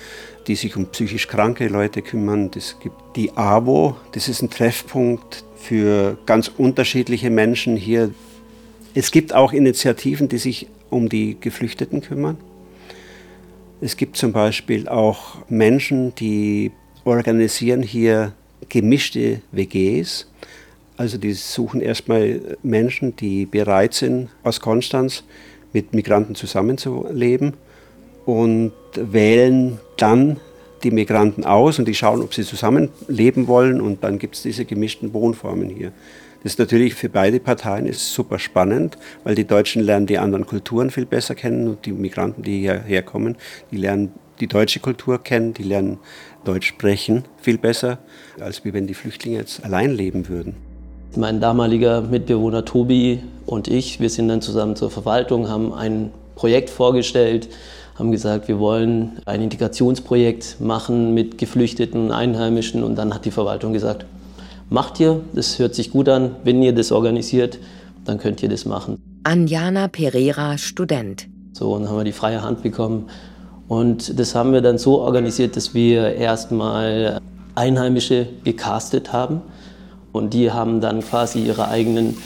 die 0.47 0.55
sich 0.55 0.75
um 0.77 0.87
psychisch 0.87 1.29
kranke 1.29 1.69
Leute 1.69 2.01
kümmern. 2.01 2.51
Es 2.57 2.77
gibt 2.81 2.97
die 3.17 3.37
AWO, 3.37 3.97
das 4.13 4.29
ist 4.29 4.43
ein 4.43 4.51
Treffpunkt 4.51 5.45
für 5.57 6.17
ganz 6.25 6.49
unterschiedliche 6.49 7.31
Menschen 7.31 7.77
hier. 7.77 8.11
Es 8.95 9.11
gibt 9.11 9.35
auch 9.35 9.53
Initiativen, 9.53 10.29
die 10.29 10.39
sich 10.39 10.69
um 10.89 11.09
die 11.09 11.37
Geflüchteten 11.39 12.01
kümmern. 12.01 12.39
Es 13.81 13.97
gibt 13.97 14.17
zum 14.17 14.33
Beispiel 14.33 14.89
auch 14.89 15.37
Menschen, 15.51 16.15
die 16.15 16.71
organisieren 17.05 17.83
hier 17.83 18.33
gemischte 18.69 19.43
WGs. 19.53 20.27
Also 20.97 21.19
die 21.19 21.33
suchen 21.33 21.81
erstmal 21.81 22.57
Menschen, 22.63 23.17
die 23.17 23.47
bereit 23.47 23.95
sind, 23.95 24.29
aus 24.45 24.61
Konstanz 24.61 25.25
mit 25.73 25.93
Migranten 25.93 26.35
zusammenzuleben 26.35 27.55
und 28.25 28.73
wählen 28.95 29.81
dann 29.97 30.39
die 30.85 30.91
Migranten 30.91 31.45
aus 31.45 31.79
und 31.79 31.89
die 31.89 31.95
schauen, 31.95 32.23
ob 32.23 32.35
sie 32.35 32.45
zusammenleben 32.45 33.49
wollen 33.49 33.81
und 33.81 34.05
dann 34.05 34.19
gibt 34.19 34.37
es 34.37 34.43
diese 34.43 34.65
gemischten 34.65 35.13
Wohnformen 35.13 35.69
hier. 35.69 35.93
Das 36.43 36.53
ist 36.53 36.59
natürlich 36.59 36.95
für 36.95 37.09
beide 37.09 37.41
Parteien 37.41 37.87
ist 37.87 38.13
super 38.13 38.39
spannend, 38.39 38.99
weil 39.25 39.35
die 39.35 39.47
Deutschen 39.47 39.83
lernen 39.83 40.07
die 40.07 40.19
anderen 40.19 40.47
Kulturen 40.47 40.91
viel 40.91 41.07
besser 41.07 41.35
kennen 41.35 41.69
und 41.69 41.87
die 41.87 41.93
Migranten, 41.93 42.43
die 42.43 42.61
hierher 42.61 43.03
kommen, 43.03 43.37
die 43.71 43.79
lernen 43.79 44.13
die 44.41 44.47
deutsche 44.47 44.81
Kultur 44.81 45.23
kennen, 45.23 45.55
die 45.55 45.63
lernen 45.63 45.99
Deutsch 46.45 46.67
sprechen 46.67 47.25
viel 47.41 47.57
besser, 47.57 47.99
als 48.39 48.63
wenn 48.65 48.87
die 48.87 48.95
Flüchtlinge 48.95 49.39
jetzt 49.39 49.65
allein 49.65 49.91
leben 49.91 50.29
würden. 50.29 50.74
Mein 51.17 51.41
damaliger 51.41 52.01
Mitbewohner 52.01 52.65
Tobi 52.65 53.21
und 53.47 53.69
ich, 53.69 54.01
wir 54.01 54.11
sind 54.11 54.29
dann 54.29 54.41
zusammen 54.41 54.75
zur 54.75 54.91
Verwaltung, 54.91 55.49
haben 55.49 55.73
ein 55.73 56.11
Projekt 56.35 56.71
vorgestellt, 56.71 57.49
haben 57.97 58.11
gesagt, 58.11 58.49
wir 58.49 58.59
wollen 58.59 59.13
ein 59.25 59.41
Integrationsprojekt 59.41 60.61
machen 60.61 61.15
mit 61.15 61.39
Geflüchteten, 61.39 62.11
Einheimischen 62.11 62.83
und 62.83 62.97
dann 62.97 63.15
hat 63.15 63.25
die 63.25 63.31
Verwaltung 63.31 63.73
gesagt, 63.73 64.07
macht 64.71 64.99
ihr, 64.99 65.21
das 65.35 65.59
hört 65.59 65.75
sich 65.75 65.93
gut 65.93 66.09
an, 66.09 66.37
wenn 66.43 66.63
ihr 66.63 66.75
das 66.75 66.91
organisiert, 66.91 67.59
dann 68.05 68.19
könnt 68.19 68.43
ihr 68.43 68.49
das 68.49 68.65
machen. 68.65 69.01
Anjana 69.23 69.89
Pereira, 69.89 70.59
Student. 70.59 71.29
So, 71.53 71.73
und 71.73 71.83
dann 71.83 71.91
haben 71.91 71.99
wir 71.99 72.05
die 72.05 72.13
freie 72.13 72.43
Hand 72.43 72.63
bekommen. 72.63 73.07
Und 73.69 74.19
das 74.19 74.35
haben 74.35 74.53
wir 74.53 74.61
dann 74.61 74.77
so 74.77 75.01
organisiert, 75.01 75.57
dass 75.57 75.73
wir 75.73 76.17
erstmal 76.17 77.21
Einheimische 77.55 78.27
gecastet 78.43 79.13
haben. 79.13 79.41
Und 80.15 80.33
die 80.33 80.53
haben 80.53 80.81
dann 80.81 81.01
quasi 81.01 81.41
ihre 81.41 81.67
eigenen 81.69 82.17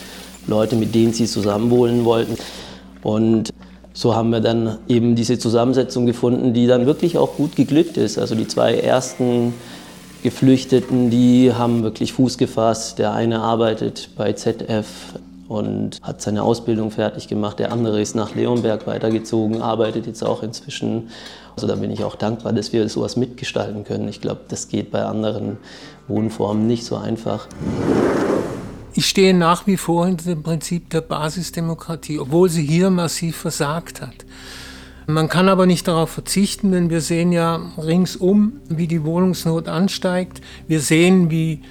Leute, 0.45 0.75
mit 0.75 0.93
denen 0.93 1.11
sie 1.11 1.25
zusammenwohnen 1.25 2.05
wollten. 2.05 2.37
Und 3.01 3.49
so 3.93 4.15
haben 4.15 4.29
wir 4.29 4.41
dann 4.41 4.77
eben 4.87 5.15
diese 5.15 5.39
Zusammensetzung 5.39 6.05
gefunden, 6.05 6.53
die 6.53 6.67
dann 6.67 6.85
wirklich 6.85 7.17
auch 7.17 7.35
gut 7.35 7.55
geglückt 7.55 7.97
ist. 7.97 8.19
Also 8.19 8.35
die 8.35 8.47
zwei 8.47 8.75
ersten 8.75 9.55
Geflüchteten, 10.21 11.09
die 11.09 11.51
haben 11.51 11.81
wirklich 11.81 12.13
Fuß 12.13 12.37
gefasst. 12.37 12.99
Der 12.99 13.13
eine 13.13 13.39
arbeitet 13.41 14.11
bei 14.15 14.33
ZF 14.33 14.85
und 15.47 15.97
hat 16.03 16.21
seine 16.21 16.43
Ausbildung 16.43 16.91
fertig 16.91 17.27
gemacht. 17.27 17.57
Der 17.57 17.71
andere 17.71 17.99
ist 17.99 18.15
nach 18.15 18.35
Leonberg 18.35 18.85
weitergezogen, 18.85 19.63
arbeitet 19.63 20.05
jetzt 20.05 20.23
auch 20.23 20.43
inzwischen. 20.43 21.09
Also 21.59 21.67
da 21.67 21.75
bin 21.75 21.91
ich 21.91 22.05
auch 22.05 22.15
dankbar, 22.15 22.53
dass 22.53 22.71
wir 22.71 22.87
sowas 22.87 23.17
mitgestalten 23.17 23.83
können. 23.83 24.07
Ich 24.07 24.21
glaube, 24.21 24.39
das 24.47 24.69
geht 24.69 24.91
bei 24.91 25.03
anderen 25.03 25.57
Wohnformen 26.07 26.67
nicht 26.67 26.85
so 26.85 26.95
einfach. 26.95 27.49
Ich 28.93 29.09
stehe 29.09 29.33
nach 29.33 29.67
wie 29.67 29.75
vor 29.75 30.05
hinter 30.05 30.23
dem 30.23 30.41
Prinzip 30.41 30.89
der 30.89 31.01
Basisdemokratie, 31.01 32.17
obwohl 32.17 32.47
sie 32.47 32.65
hier 32.65 32.89
massiv 32.89 33.35
versagt 33.35 34.01
hat. 34.01 34.25
Man 35.05 35.27
kann 35.27 35.49
aber 35.49 35.65
nicht 35.65 35.85
darauf 35.85 36.11
verzichten, 36.11 36.71
denn 36.71 36.89
wir 36.89 37.01
sehen 37.01 37.33
ja 37.33 37.59
ringsum, 37.77 38.61
wie 38.69 38.87
die 38.87 39.03
Wohnungsnot 39.03 39.67
ansteigt. 39.67 40.39
Wir 40.69 40.79
sehen, 40.79 41.29
wie 41.29 41.63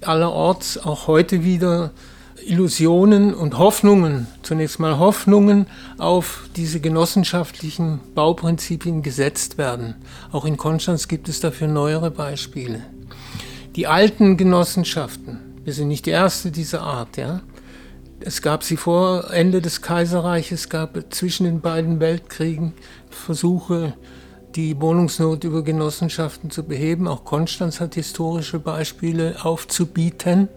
allerorts 0.00 0.78
auch 0.78 1.06
heute 1.06 1.44
wieder 1.44 1.90
Illusionen 2.46 3.34
und 3.34 3.58
Hoffnungen, 3.58 4.26
zunächst 4.42 4.78
mal 4.78 4.98
Hoffnungen 4.98 5.66
auf 5.98 6.48
diese 6.56 6.80
genossenschaftlichen 6.80 8.00
Bauprinzipien 8.14 9.02
gesetzt 9.02 9.58
werden. 9.58 9.96
Auch 10.32 10.44
in 10.44 10.56
Konstanz 10.56 11.08
gibt 11.08 11.28
es 11.28 11.40
dafür 11.40 11.68
neuere 11.68 12.10
Beispiele. 12.10 12.82
Die 13.76 13.86
alten 13.86 14.36
Genossenschaften, 14.36 15.40
wir 15.64 15.72
sind 15.72 15.88
nicht 15.88 16.06
die 16.06 16.10
erste 16.10 16.50
dieser 16.50 16.82
Art, 16.82 17.16
ja, 17.16 17.40
es 18.20 18.40
gab 18.40 18.62
sie 18.62 18.76
vor 18.76 19.32
Ende 19.32 19.60
des 19.60 19.82
Kaiserreiches, 19.82 20.60
es 20.60 20.68
gab 20.68 20.98
zwischen 21.12 21.44
den 21.44 21.60
beiden 21.60 22.00
Weltkriegen 22.00 22.72
Versuche, 23.10 23.94
die 24.54 24.80
Wohnungsnot 24.80 25.44
über 25.44 25.62
Genossenschaften 25.62 26.50
zu 26.50 26.62
beheben. 26.62 27.08
Auch 27.08 27.24
Konstanz 27.24 27.80
hat 27.80 27.96
historische 27.96 28.60
Beispiele 28.60 29.36
aufzubieten. 29.42 30.48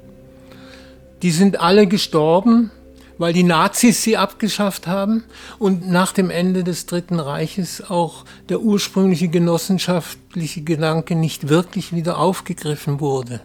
Die 1.21 1.31
sind 1.31 1.59
alle 1.59 1.87
gestorben, 1.87 2.71
weil 3.17 3.33
die 3.33 3.43
Nazis 3.43 4.03
sie 4.03 4.17
abgeschafft 4.17 4.87
haben 4.87 5.23
und 5.57 5.89
nach 5.89 6.11
dem 6.11 6.29
Ende 6.29 6.63
des 6.63 6.85
Dritten 6.85 7.19
Reiches 7.19 7.89
auch 7.89 8.25
der 8.49 8.61
ursprüngliche 8.61 9.27
genossenschaftliche 9.27 10.61
Gedanke 10.61 11.15
nicht 11.15 11.49
wirklich 11.49 11.93
wieder 11.93 12.19
aufgegriffen 12.19 12.99
wurde. 12.99 13.41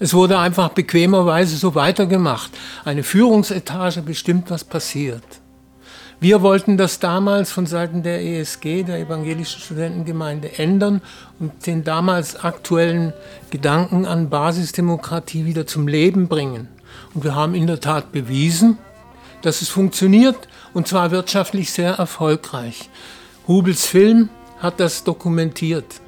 Es 0.00 0.14
wurde 0.14 0.38
einfach 0.38 0.70
bequemerweise 0.70 1.56
so 1.56 1.74
weitergemacht. 1.74 2.50
Eine 2.84 3.02
Führungsetage 3.02 4.02
bestimmt, 4.02 4.50
was 4.50 4.64
passiert. 4.64 5.24
Wir 6.20 6.42
wollten 6.42 6.76
das 6.76 6.98
damals 6.98 7.52
von 7.52 7.66
Seiten 7.66 8.02
der 8.02 8.24
ESG, 8.24 8.82
der 8.82 8.98
Evangelischen 8.98 9.60
Studentengemeinde, 9.60 10.58
ändern 10.58 11.00
und 11.38 11.64
den 11.66 11.84
damals 11.84 12.42
aktuellen 12.42 13.12
Gedanken 13.50 14.04
an 14.04 14.28
Basisdemokratie 14.28 15.44
wieder 15.44 15.66
zum 15.66 15.86
Leben 15.86 16.26
bringen. 16.26 16.68
Und 17.14 17.24
wir 17.24 17.34
haben 17.34 17.54
in 17.54 17.66
der 17.66 17.80
Tat 17.80 18.12
bewiesen, 18.12 18.78
dass 19.42 19.62
es 19.62 19.68
funktioniert 19.68 20.48
und 20.74 20.88
zwar 20.88 21.10
wirtschaftlich 21.10 21.72
sehr 21.72 21.92
erfolgreich. 21.92 22.90
Hubels 23.46 23.86
Film 23.86 24.28
hat 24.58 24.80
das 24.80 25.04
dokumentiert. 25.04 26.00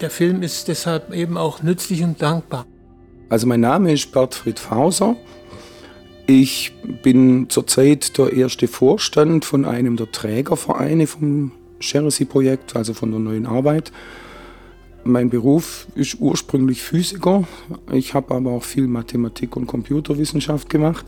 Der 0.00 0.10
Film 0.10 0.42
ist 0.42 0.68
deshalb 0.68 1.14
eben 1.14 1.36
auch 1.36 1.62
nützlich 1.62 2.02
und 2.02 2.20
dankbar. 2.20 2.66
Also 3.28 3.46
mein 3.46 3.60
Name 3.60 3.92
ist 3.92 4.12
Bertfried 4.12 4.58
Fauser. 4.58 5.16
Ich 6.26 6.72
bin 7.02 7.50
zurzeit 7.50 8.16
der 8.18 8.32
erste 8.32 8.66
Vorstand 8.66 9.44
von 9.44 9.64
einem 9.64 9.96
der 9.96 10.10
Trägervereine 10.10 11.06
vom 11.06 11.52
Cheresy-Projekt, 11.80 12.76
also 12.76 12.94
von 12.94 13.10
der 13.10 13.20
neuen 13.20 13.46
Arbeit. 13.46 13.92
Mein 15.06 15.28
Beruf 15.28 15.86
ist 15.94 16.18
ursprünglich 16.18 16.82
Physiker. 16.82 17.44
Ich 17.92 18.14
habe 18.14 18.34
aber 18.34 18.52
auch 18.52 18.62
viel 18.62 18.86
Mathematik 18.86 19.54
und 19.54 19.66
Computerwissenschaft 19.66 20.70
gemacht. 20.70 21.04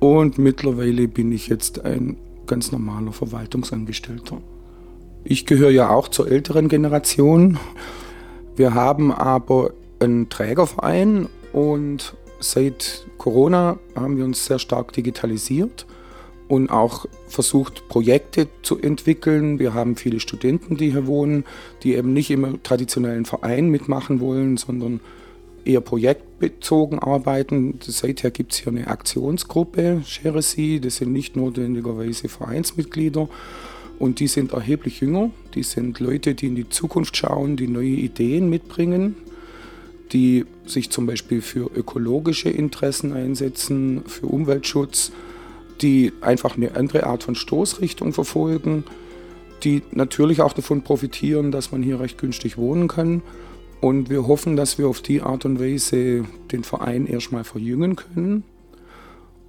Und 0.00 0.36
mittlerweile 0.36 1.08
bin 1.08 1.32
ich 1.32 1.48
jetzt 1.48 1.82
ein 1.82 2.18
ganz 2.46 2.72
normaler 2.72 3.12
Verwaltungsangestellter. 3.12 4.38
Ich 5.24 5.46
gehöre 5.46 5.70
ja 5.70 5.88
auch 5.88 6.08
zur 6.08 6.30
älteren 6.30 6.68
Generation. 6.68 7.58
Wir 8.54 8.74
haben 8.74 9.10
aber 9.10 9.72
einen 9.98 10.28
Trägerverein 10.28 11.26
und 11.54 12.14
seit 12.38 13.06
Corona 13.16 13.78
haben 13.94 14.18
wir 14.18 14.26
uns 14.26 14.44
sehr 14.44 14.58
stark 14.58 14.92
digitalisiert 14.92 15.86
und 16.52 16.68
auch 16.68 17.06
versucht, 17.28 17.88
Projekte 17.88 18.46
zu 18.60 18.78
entwickeln. 18.78 19.58
Wir 19.58 19.72
haben 19.72 19.96
viele 19.96 20.20
Studenten, 20.20 20.76
die 20.76 20.90
hier 20.90 21.06
wohnen, 21.06 21.44
die 21.82 21.94
eben 21.94 22.12
nicht 22.12 22.30
im 22.30 22.62
traditionellen 22.62 23.24
Verein 23.24 23.70
mitmachen 23.70 24.20
wollen, 24.20 24.58
sondern 24.58 25.00
eher 25.64 25.80
projektbezogen 25.80 26.98
arbeiten. 26.98 27.78
Seither 27.80 28.30
gibt 28.30 28.52
es 28.52 28.58
hier 28.58 28.70
eine 28.70 28.88
Aktionsgruppe, 28.88 30.02
Share 30.04 30.42
Sie. 30.42 30.78
Das 30.78 30.96
sind 30.96 31.14
nicht 31.14 31.36
notwendigerweise 31.36 32.28
Vereinsmitglieder. 32.28 33.30
Und 33.98 34.20
die 34.20 34.26
sind 34.26 34.52
erheblich 34.52 35.00
jünger. 35.00 35.30
Die 35.54 35.62
sind 35.62 36.00
Leute, 36.00 36.34
die 36.34 36.48
in 36.48 36.54
die 36.54 36.68
Zukunft 36.68 37.16
schauen, 37.16 37.56
die 37.56 37.66
neue 37.66 37.86
Ideen 37.86 38.50
mitbringen 38.50 39.16
die 40.12 40.44
sich 40.66 40.90
zum 40.90 41.06
Beispiel 41.06 41.40
für 41.40 41.70
ökologische 41.74 42.50
Interessen 42.50 43.14
einsetzen, 43.14 44.02
für 44.06 44.26
Umweltschutz, 44.26 45.10
die 45.80 46.12
einfach 46.20 46.56
eine 46.56 46.76
andere 46.76 47.04
Art 47.04 47.22
von 47.22 47.34
Stoßrichtung 47.34 48.12
verfolgen, 48.12 48.84
die 49.64 49.82
natürlich 49.92 50.40
auch 50.40 50.52
davon 50.52 50.82
profitieren, 50.82 51.52
dass 51.52 51.72
man 51.72 51.82
hier 51.82 52.00
recht 52.00 52.18
günstig 52.18 52.58
wohnen 52.58 52.88
kann. 52.88 53.22
Und 53.80 54.10
wir 54.10 54.26
hoffen, 54.26 54.56
dass 54.56 54.78
wir 54.78 54.86
auf 54.86 55.00
die 55.00 55.22
Art 55.22 55.44
und 55.44 55.60
Weise 55.60 56.24
den 56.52 56.62
Verein 56.62 57.06
erstmal 57.06 57.44
verjüngen 57.44 57.96
können. 57.96 58.44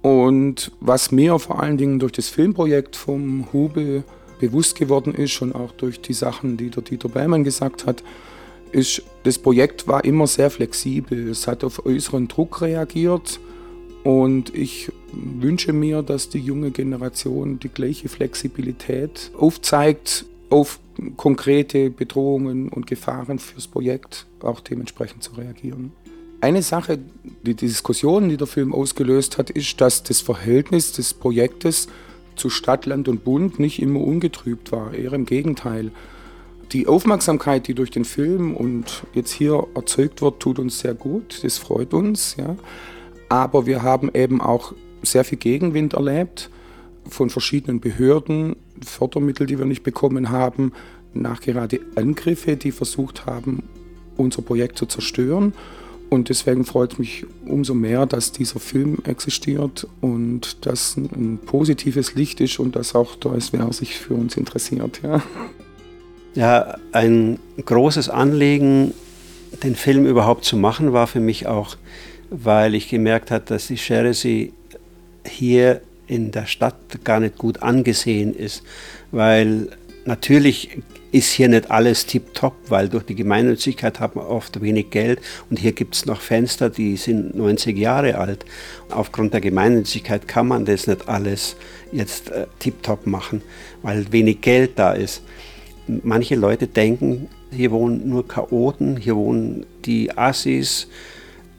Und 0.02 0.72
was 0.80 1.12
mir 1.12 1.38
vor 1.38 1.62
allen 1.62 1.78
Dingen 1.78 1.98
durch 1.98 2.12
das 2.12 2.28
Filmprojekt 2.28 2.96
vom 2.96 3.52
Hubel 3.52 4.04
bewusst 4.40 4.76
geworden 4.76 5.14
ist 5.14 5.40
und 5.40 5.54
auch 5.54 5.72
durch 5.72 6.00
die 6.00 6.12
Sachen, 6.12 6.56
die 6.56 6.70
der 6.70 6.82
Dieter 6.82 7.08
Beimann 7.08 7.44
gesagt 7.44 7.86
hat, 7.86 8.02
ist, 8.72 9.02
das 9.22 9.38
Projekt 9.38 9.86
war 9.86 10.04
immer 10.04 10.26
sehr 10.26 10.50
flexibel. 10.50 11.30
Es 11.30 11.46
hat 11.46 11.62
auf 11.64 11.86
äußeren 11.86 12.28
Druck 12.28 12.60
reagiert 12.60 13.38
und 14.04 14.54
ich 14.54 14.92
wünsche 15.12 15.72
mir, 15.72 16.02
dass 16.02 16.28
die 16.28 16.38
junge 16.38 16.70
Generation 16.70 17.58
die 17.58 17.70
gleiche 17.70 18.08
Flexibilität 18.08 19.30
aufzeigt, 19.36 20.26
auf 20.50 20.78
konkrete 21.16 21.90
Bedrohungen 21.90 22.68
und 22.68 22.86
Gefahren 22.86 23.38
fürs 23.38 23.66
Projekt 23.66 24.26
auch 24.40 24.60
dementsprechend 24.60 25.22
zu 25.22 25.32
reagieren. 25.32 25.92
Eine 26.42 26.62
Sache, 26.62 26.98
die, 27.42 27.54
die 27.54 27.66
Diskussion, 27.66 28.28
die 28.28 28.36
der 28.36 28.46
Film 28.46 28.74
ausgelöst 28.74 29.38
hat, 29.38 29.48
ist, 29.48 29.80
dass 29.80 30.02
das 30.02 30.20
Verhältnis 30.20 30.92
des 30.92 31.14
Projektes 31.14 31.88
zu 32.36 32.50
Stadt, 32.50 32.84
Land 32.84 33.08
und 33.08 33.24
Bund 33.24 33.58
nicht 33.58 33.80
immer 33.80 34.00
ungetrübt 34.00 34.70
war, 34.70 34.92
eher 34.92 35.14
im 35.14 35.24
Gegenteil. 35.24 35.90
Die 36.72 36.86
Aufmerksamkeit, 36.86 37.68
die 37.68 37.74
durch 37.74 37.90
den 37.90 38.04
Film 38.04 38.54
und 38.54 39.04
jetzt 39.14 39.30
hier 39.30 39.66
erzeugt 39.74 40.20
wird, 40.20 40.40
tut 40.40 40.58
uns 40.58 40.80
sehr 40.80 40.94
gut. 40.94 41.42
Das 41.42 41.56
freut 41.56 41.94
uns. 41.94 42.36
Ja. 42.36 42.56
Aber 43.28 43.66
wir 43.66 43.82
haben 43.82 44.10
eben 44.14 44.40
auch 44.40 44.74
sehr 45.02 45.24
viel 45.24 45.38
Gegenwind 45.38 45.94
erlebt 45.94 46.50
von 47.08 47.30
verschiedenen 47.30 47.80
Behörden, 47.80 48.56
Fördermittel, 48.84 49.46
die 49.46 49.58
wir 49.58 49.66
nicht 49.66 49.82
bekommen 49.82 50.30
haben, 50.30 50.72
nachgerade 51.12 51.80
Angriffe, 51.94 52.56
die 52.56 52.72
versucht 52.72 53.26
haben, 53.26 53.62
unser 54.16 54.42
Projekt 54.42 54.78
zu 54.78 54.86
zerstören. 54.86 55.52
Und 56.10 56.28
deswegen 56.28 56.64
freut 56.64 56.92
es 56.92 56.98
mich 56.98 57.26
umso 57.46 57.74
mehr, 57.74 58.06
dass 58.06 58.30
dieser 58.30 58.60
Film 58.60 58.98
existiert 59.04 59.86
und 60.00 60.64
dass 60.66 60.96
ein 60.96 61.38
positives 61.44 62.14
Licht 62.14 62.40
ist 62.40 62.58
und 62.58 62.76
dass 62.76 62.94
auch 62.94 63.16
der 63.16 63.40
SWR 63.40 63.72
sich 63.72 63.96
für 63.96 64.14
uns 64.14 64.36
interessiert. 64.36 65.00
Ja. 65.02 65.22
Ja, 66.34 66.78
ein 66.92 67.38
großes 67.64 68.08
Anliegen, 68.08 68.92
den 69.62 69.76
Film 69.76 70.04
überhaupt 70.04 70.44
zu 70.44 70.56
machen, 70.56 70.92
war 70.92 71.06
für 71.06 71.20
mich 71.20 71.46
auch, 71.46 71.76
weil 72.42 72.74
ich 72.74 72.88
gemerkt 72.88 73.30
habe, 73.30 73.44
dass 73.46 73.68
die 73.68 73.76
Cheresy 73.76 74.52
hier 75.26 75.80
in 76.06 76.30
der 76.30 76.46
Stadt 76.46 77.04
gar 77.04 77.20
nicht 77.20 77.38
gut 77.38 77.62
angesehen 77.62 78.34
ist, 78.34 78.62
weil 79.10 79.68
natürlich 80.04 80.82
ist 81.12 81.30
hier 81.30 81.48
nicht 81.48 81.70
alles 81.70 82.06
tiptop, 82.06 82.54
weil 82.68 82.88
durch 82.88 83.04
die 83.04 83.14
Gemeinnützigkeit 83.14 84.00
hat 84.00 84.16
man 84.16 84.26
oft 84.26 84.60
wenig 84.60 84.90
Geld 84.90 85.20
und 85.48 85.58
hier 85.58 85.72
gibt 85.72 85.94
es 85.94 86.06
noch 86.06 86.20
Fenster, 86.20 86.68
die 86.68 86.96
sind 86.96 87.36
90 87.36 87.78
Jahre 87.78 88.18
alt. 88.18 88.44
Aufgrund 88.90 89.32
der 89.32 89.40
Gemeinnützigkeit 89.40 90.26
kann 90.26 90.48
man 90.48 90.64
das 90.64 90.88
nicht 90.88 91.08
alles 91.08 91.56
jetzt 91.92 92.30
äh, 92.30 92.46
tiptop 92.58 93.06
machen, 93.06 93.42
weil 93.82 94.12
wenig 94.12 94.40
Geld 94.40 94.72
da 94.76 94.92
ist 94.92 95.22
manche 95.86 96.34
Leute 96.34 96.66
denken, 96.66 97.28
hier 97.50 97.70
wohnen 97.70 98.08
nur 98.08 98.26
Chaoten, 98.26 98.96
hier 98.96 99.16
wohnen 99.16 99.66
die 99.84 100.16
Assis. 100.16 100.88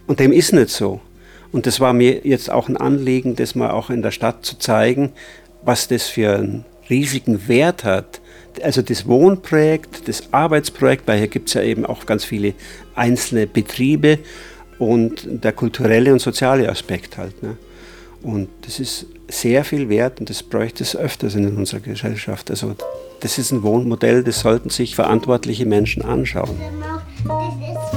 Und 0.07 0.19
dem 0.19 0.31
ist 0.31 0.53
nicht 0.53 0.69
so. 0.69 1.01
Und 1.51 1.65
das 1.65 1.79
war 1.79 1.93
mir 1.93 2.25
jetzt 2.25 2.51
auch 2.51 2.67
ein 2.67 2.77
Anliegen, 2.77 3.35
das 3.35 3.55
mal 3.55 3.71
auch 3.71 3.89
in 3.89 4.01
der 4.01 4.11
Stadt 4.11 4.45
zu 4.45 4.57
zeigen, 4.57 5.13
was 5.63 5.87
das 5.87 6.03
für 6.03 6.35
einen 6.35 6.65
riesigen 6.89 7.47
Wert 7.47 7.83
hat. 7.83 8.21
Also 8.61 8.81
das 8.81 9.07
Wohnprojekt, 9.07 10.07
das 10.07 10.33
Arbeitsprojekt, 10.33 11.07
weil 11.07 11.19
hier 11.19 11.27
gibt 11.27 11.49
es 11.49 11.53
ja 11.55 11.61
eben 11.61 11.85
auch 11.85 12.05
ganz 12.05 12.23
viele 12.23 12.53
einzelne 12.93 13.47
Betriebe 13.47 14.19
und 14.79 15.27
der 15.27 15.53
kulturelle 15.53 16.11
und 16.11 16.19
soziale 16.19 16.69
Aspekt 16.69 17.17
halt. 17.17 17.41
Ne? 17.41 17.57
Und 18.21 18.49
das 18.61 18.79
ist 18.79 19.07
sehr 19.27 19.63
viel 19.63 19.89
wert 19.89 20.19
und 20.19 20.29
das 20.29 20.43
bräuchte 20.43 20.83
es 20.83 20.95
öfters 20.95 21.35
in 21.35 21.55
unserer 21.55 21.79
Gesellschaft. 21.79 22.49
Also 22.49 22.75
das 23.21 23.37
ist 23.37 23.51
ein 23.51 23.63
Wohnmodell, 23.63 24.23
das 24.23 24.41
sollten 24.41 24.69
sich 24.69 24.95
verantwortliche 24.95 25.65
Menschen 25.65 26.03
anschauen. 26.03 26.59
Das 27.23 27.94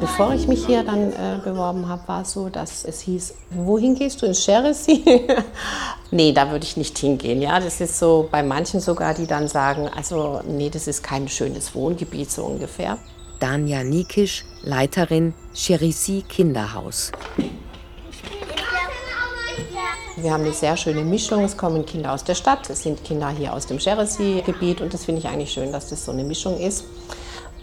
Bevor 0.00 0.34
ich 0.34 0.48
mich 0.48 0.66
hier 0.66 0.82
dann 0.82 1.12
äh, 1.12 1.38
beworben 1.44 1.88
habe, 1.88 2.06
war 2.08 2.22
es 2.22 2.32
so, 2.32 2.48
dass 2.48 2.84
es 2.84 3.00
hieß, 3.00 3.34
wohin 3.50 3.94
gehst 3.94 4.20
du 4.20 4.26
ins 4.26 4.40
Cherisy? 4.44 5.04
nee, 6.10 6.32
da 6.32 6.50
würde 6.50 6.64
ich 6.64 6.76
nicht 6.76 6.98
hingehen. 6.98 7.40
Ja, 7.42 7.60
das 7.60 7.80
ist 7.80 7.98
so 7.98 8.28
bei 8.30 8.42
manchen 8.42 8.80
sogar, 8.80 9.14
die 9.14 9.26
dann 9.26 9.46
sagen, 9.48 9.88
also 9.94 10.40
nee, 10.46 10.70
das 10.70 10.88
ist 10.88 11.02
kein 11.02 11.28
schönes 11.28 11.74
Wohngebiet 11.74 12.30
so 12.30 12.44
ungefähr. 12.44 12.98
Danja 13.38 13.82
Nikisch, 13.84 14.44
Leiterin 14.62 15.34
Cherisy 15.54 16.22
Kinderhaus. 16.28 17.12
Wir 20.22 20.32
haben 20.32 20.44
eine 20.44 20.52
sehr 20.52 20.76
schöne 20.76 21.02
Mischung. 21.02 21.44
Es 21.44 21.56
kommen 21.56 21.86
Kinder 21.86 22.12
aus 22.12 22.24
der 22.24 22.34
Stadt, 22.34 22.68
es 22.68 22.82
sind 22.82 23.02
Kinder 23.04 23.30
hier 23.30 23.54
aus 23.54 23.66
dem 23.66 23.78
Cherisy-Gebiet 23.78 24.82
und 24.82 24.92
das 24.92 25.06
finde 25.06 25.20
ich 25.20 25.28
eigentlich 25.28 25.50
schön, 25.50 25.72
dass 25.72 25.88
das 25.88 26.04
so 26.04 26.12
eine 26.12 26.24
Mischung 26.24 26.58
ist. 26.58 26.84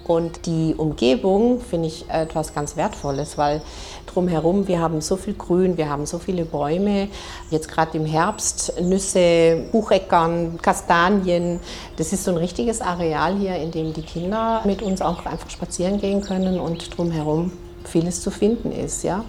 Und 0.05 0.45
die 0.45 0.73
Umgebung 0.75 1.59
finde 1.59 1.89
ich 1.89 2.09
etwas 2.09 2.55
ganz 2.55 2.75
Wertvolles, 2.75 3.37
weil 3.37 3.61
drumherum 4.07 4.67
wir 4.67 4.79
haben 4.79 5.01
so 5.01 5.17
viel 5.17 5.33
Grün, 5.35 5.77
wir 5.77 5.89
haben 5.89 6.05
so 6.05 6.17
viele 6.17 6.45
Bäume. 6.45 7.09
Jetzt 7.51 7.67
gerade 7.67 7.97
im 7.97 8.05
Herbst 8.05 8.73
Nüsse, 8.81 9.65
Bucheckern, 9.71 10.57
Kastanien. 10.61 11.59
Das 11.97 12.13
ist 12.13 12.23
so 12.23 12.31
ein 12.31 12.37
richtiges 12.37 12.81
Areal 12.81 13.37
hier, 13.37 13.57
in 13.57 13.71
dem 13.71 13.93
die 13.93 14.01
Kinder 14.01 14.61
mit 14.65 14.81
uns 14.81 15.01
auch 15.01 15.25
einfach 15.25 15.49
spazieren 15.49 15.99
gehen 15.99 16.21
können 16.21 16.59
und 16.59 16.97
drumherum 16.97 17.51
vieles 17.83 18.21
zu 18.21 18.31
finden 18.31 18.71
ist, 18.71 19.03
ja. 19.03 19.23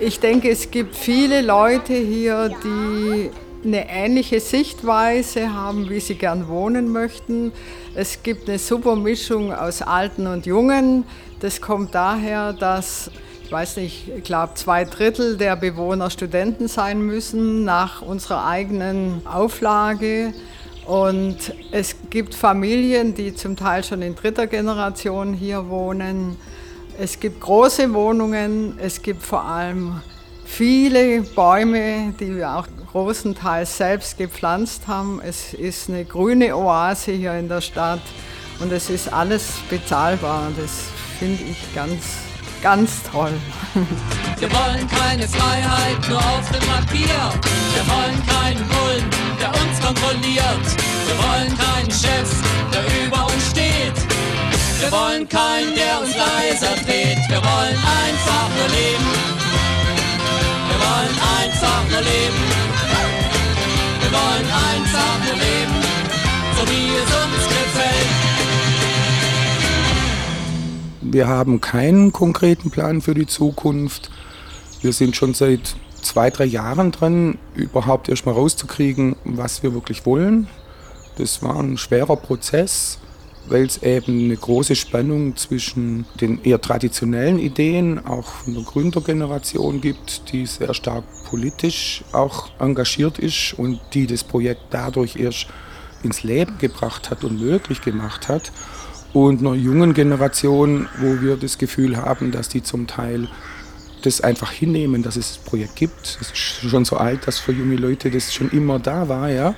Ich 0.00 0.18
denke, 0.18 0.50
es 0.50 0.70
gibt 0.70 0.96
viele 0.96 1.40
Leute 1.40 1.94
hier, 1.94 2.50
die 2.62 3.30
eine 3.64 3.88
ähnliche 3.88 4.40
Sichtweise 4.40 5.54
haben, 5.54 5.88
wie 5.88 6.00
sie 6.00 6.16
gern 6.16 6.48
wohnen 6.48 6.90
möchten. 6.90 7.52
Es 7.94 8.22
gibt 8.22 8.48
eine 8.48 8.58
super 8.58 8.96
Mischung 8.96 9.52
aus 9.52 9.82
Alten 9.82 10.26
und 10.26 10.46
Jungen. 10.46 11.04
Das 11.40 11.60
kommt 11.60 11.94
daher, 11.94 12.52
dass, 12.52 13.10
ich 13.44 13.52
weiß 13.52 13.76
nicht, 13.76 14.08
ich 14.16 14.24
glaube, 14.24 14.54
zwei 14.54 14.84
Drittel 14.84 15.36
der 15.36 15.56
Bewohner 15.56 16.10
Studenten 16.10 16.68
sein 16.68 17.00
müssen 17.00 17.64
nach 17.64 18.02
unserer 18.02 18.46
eigenen 18.46 19.22
Auflage. 19.26 20.34
Und 20.86 21.54
es 21.70 21.96
gibt 22.10 22.34
Familien, 22.34 23.14
die 23.14 23.34
zum 23.34 23.56
Teil 23.56 23.84
schon 23.84 24.02
in 24.02 24.14
dritter 24.14 24.46
Generation 24.46 25.32
hier 25.32 25.68
wohnen. 25.68 26.36
Es 26.96 27.18
gibt 27.18 27.40
große 27.40 27.92
Wohnungen, 27.92 28.78
es 28.78 29.02
gibt 29.02 29.22
vor 29.22 29.44
allem 29.44 30.00
viele 30.44 31.22
Bäume, 31.22 32.14
die 32.20 32.36
wir 32.36 32.56
auch 32.56 32.68
großenteils 32.92 33.76
selbst 33.76 34.16
gepflanzt 34.16 34.86
haben. 34.86 35.20
Es 35.20 35.54
ist 35.54 35.88
eine 35.88 36.04
grüne 36.04 36.56
Oase 36.56 37.10
hier 37.12 37.34
in 37.34 37.48
der 37.48 37.60
Stadt 37.60 38.02
und 38.60 38.72
es 38.72 38.90
ist 38.90 39.12
alles 39.12 39.54
bezahlbar. 39.68 40.52
Das 40.56 40.70
finde 41.18 41.42
ich 41.42 41.74
ganz, 41.74 42.04
ganz 42.62 43.02
toll. 43.10 43.32
Wir 44.38 44.50
wollen 44.52 44.86
keine 44.88 45.26
Freiheit 45.26 46.08
nur 46.08 46.18
auf 46.18 46.48
dem 46.50 46.60
Papier. 46.60 47.32
Wir 47.74 47.86
wollen 47.88 48.22
keinen 48.26 48.68
Bullen, 48.68 49.10
der 49.40 49.48
uns 49.48 49.80
kontrolliert. 49.80 50.66
Wir 51.06 51.16
wollen 51.18 51.58
keinen 51.58 51.90
Chef, 51.90 52.30
der 52.72 53.06
über 53.06 53.26
uns 53.26 53.50
steht. 53.50 54.13
Wir 54.84 54.92
wollen 54.92 55.26
keinen, 55.26 55.74
der 55.74 55.98
uns 55.98 56.14
leiser 56.14 56.74
dreht. 56.84 57.16
Wir 57.30 57.38
wollen 57.38 57.78
einfach 57.78 58.50
nur 58.54 58.68
leben. 58.68 59.08
Wir 60.68 60.78
wollen 60.78 61.16
einfach 61.40 61.82
nur 61.90 62.00
leben. 62.02 62.44
Wir 64.02 64.12
wollen 64.12 64.46
einfach 64.52 65.18
nur 65.24 65.36
leben, 65.36 65.76
so 66.54 66.62
wie 66.68 66.88
es 66.96 67.10
uns 67.16 67.48
gefällt. 67.48 68.12
Wir 71.00 71.28
haben 71.28 71.62
keinen 71.62 72.12
konkreten 72.12 72.70
Plan 72.70 73.00
für 73.00 73.14
die 73.14 73.26
Zukunft. 73.26 74.10
Wir 74.82 74.92
sind 74.92 75.16
schon 75.16 75.32
seit 75.32 75.76
zwei, 76.02 76.28
drei 76.28 76.44
Jahren 76.44 76.92
dran, 76.92 77.38
überhaupt 77.54 78.10
erstmal 78.10 78.34
rauszukriegen, 78.34 79.16
was 79.24 79.62
wir 79.62 79.72
wirklich 79.72 80.04
wollen. 80.04 80.46
Das 81.16 81.42
war 81.42 81.58
ein 81.58 81.78
schwerer 81.78 82.16
Prozess, 82.16 82.98
weil 83.46 83.66
es 83.66 83.82
eben 83.82 84.24
eine 84.24 84.36
große 84.36 84.74
Spannung 84.74 85.36
zwischen 85.36 86.06
den 86.20 86.42
eher 86.42 86.60
traditionellen 86.60 87.38
Ideen, 87.38 88.04
auch 88.06 88.26
von 88.26 88.54
der 88.54 88.62
Gründergeneration 88.62 89.80
gibt, 89.80 90.32
die 90.32 90.46
sehr 90.46 90.74
stark 90.74 91.04
politisch 91.28 92.04
auch 92.12 92.50
engagiert 92.58 93.18
ist 93.18 93.54
und 93.58 93.80
die 93.92 94.06
das 94.06 94.24
Projekt 94.24 94.62
dadurch 94.70 95.16
erst 95.16 95.46
ins 96.02 96.22
Leben 96.22 96.58
gebracht 96.58 97.10
hat 97.10 97.24
und 97.24 97.40
möglich 97.40 97.80
gemacht 97.80 98.28
hat 98.28 98.52
und 99.12 99.40
einer 99.40 99.54
jungen 99.54 99.94
Generation, 99.94 100.88
wo 100.98 101.20
wir 101.20 101.36
das 101.36 101.56
Gefühl 101.58 101.96
haben, 101.96 102.32
dass 102.32 102.48
die 102.48 102.62
zum 102.62 102.86
Teil 102.86 103.28
das 104.02 104.20
einfach 104.20 104.50
hinnehmen, 104.50 105.02
dass 105.02 105.16
es 105.16 105.28
das 105.28 105.38
Projekt 105.38 105.76
gibt. 105.76 106.18
Es 106.20 106.30
ist 106.30 106.36
schon 106.36 106.84
so 106.84 106.96
alt, 106.96 107.26
dass 107.26 107.38
für 107.38 107.52
junge 107.52 107.76
Leute 107.76 108.10
das 108.10 108.34
schon 108.34 108.50
immer 108.50 108.78
da 108.78 109.08
war, 109.08 109.30
ja. 109.30 109.54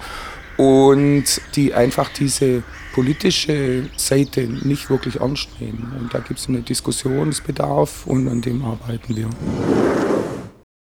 Und 0.57 1.25
die 1.55 1.75
einfach 1.75 2.09
diese 2.11 2.62
politische 2.97 3.91
Seite 3.99 4.49
nicht 4.65 4.89
wirklich 4.89 5.21
ernst 5.21 5.51
nehmen. 5.61 5.93
Und 6.01 6.15
da 6.15 6.19
gibt 6.19 6.41
es 6.41 6.49
einen 6.49 6.65
Diskussionsbedarf 6.65 8.07
und 8.07 8.27
an 8.27 8.41
dem 8.41 8.65
arbeiten 8.65 9.15
wir. 9.15 9.29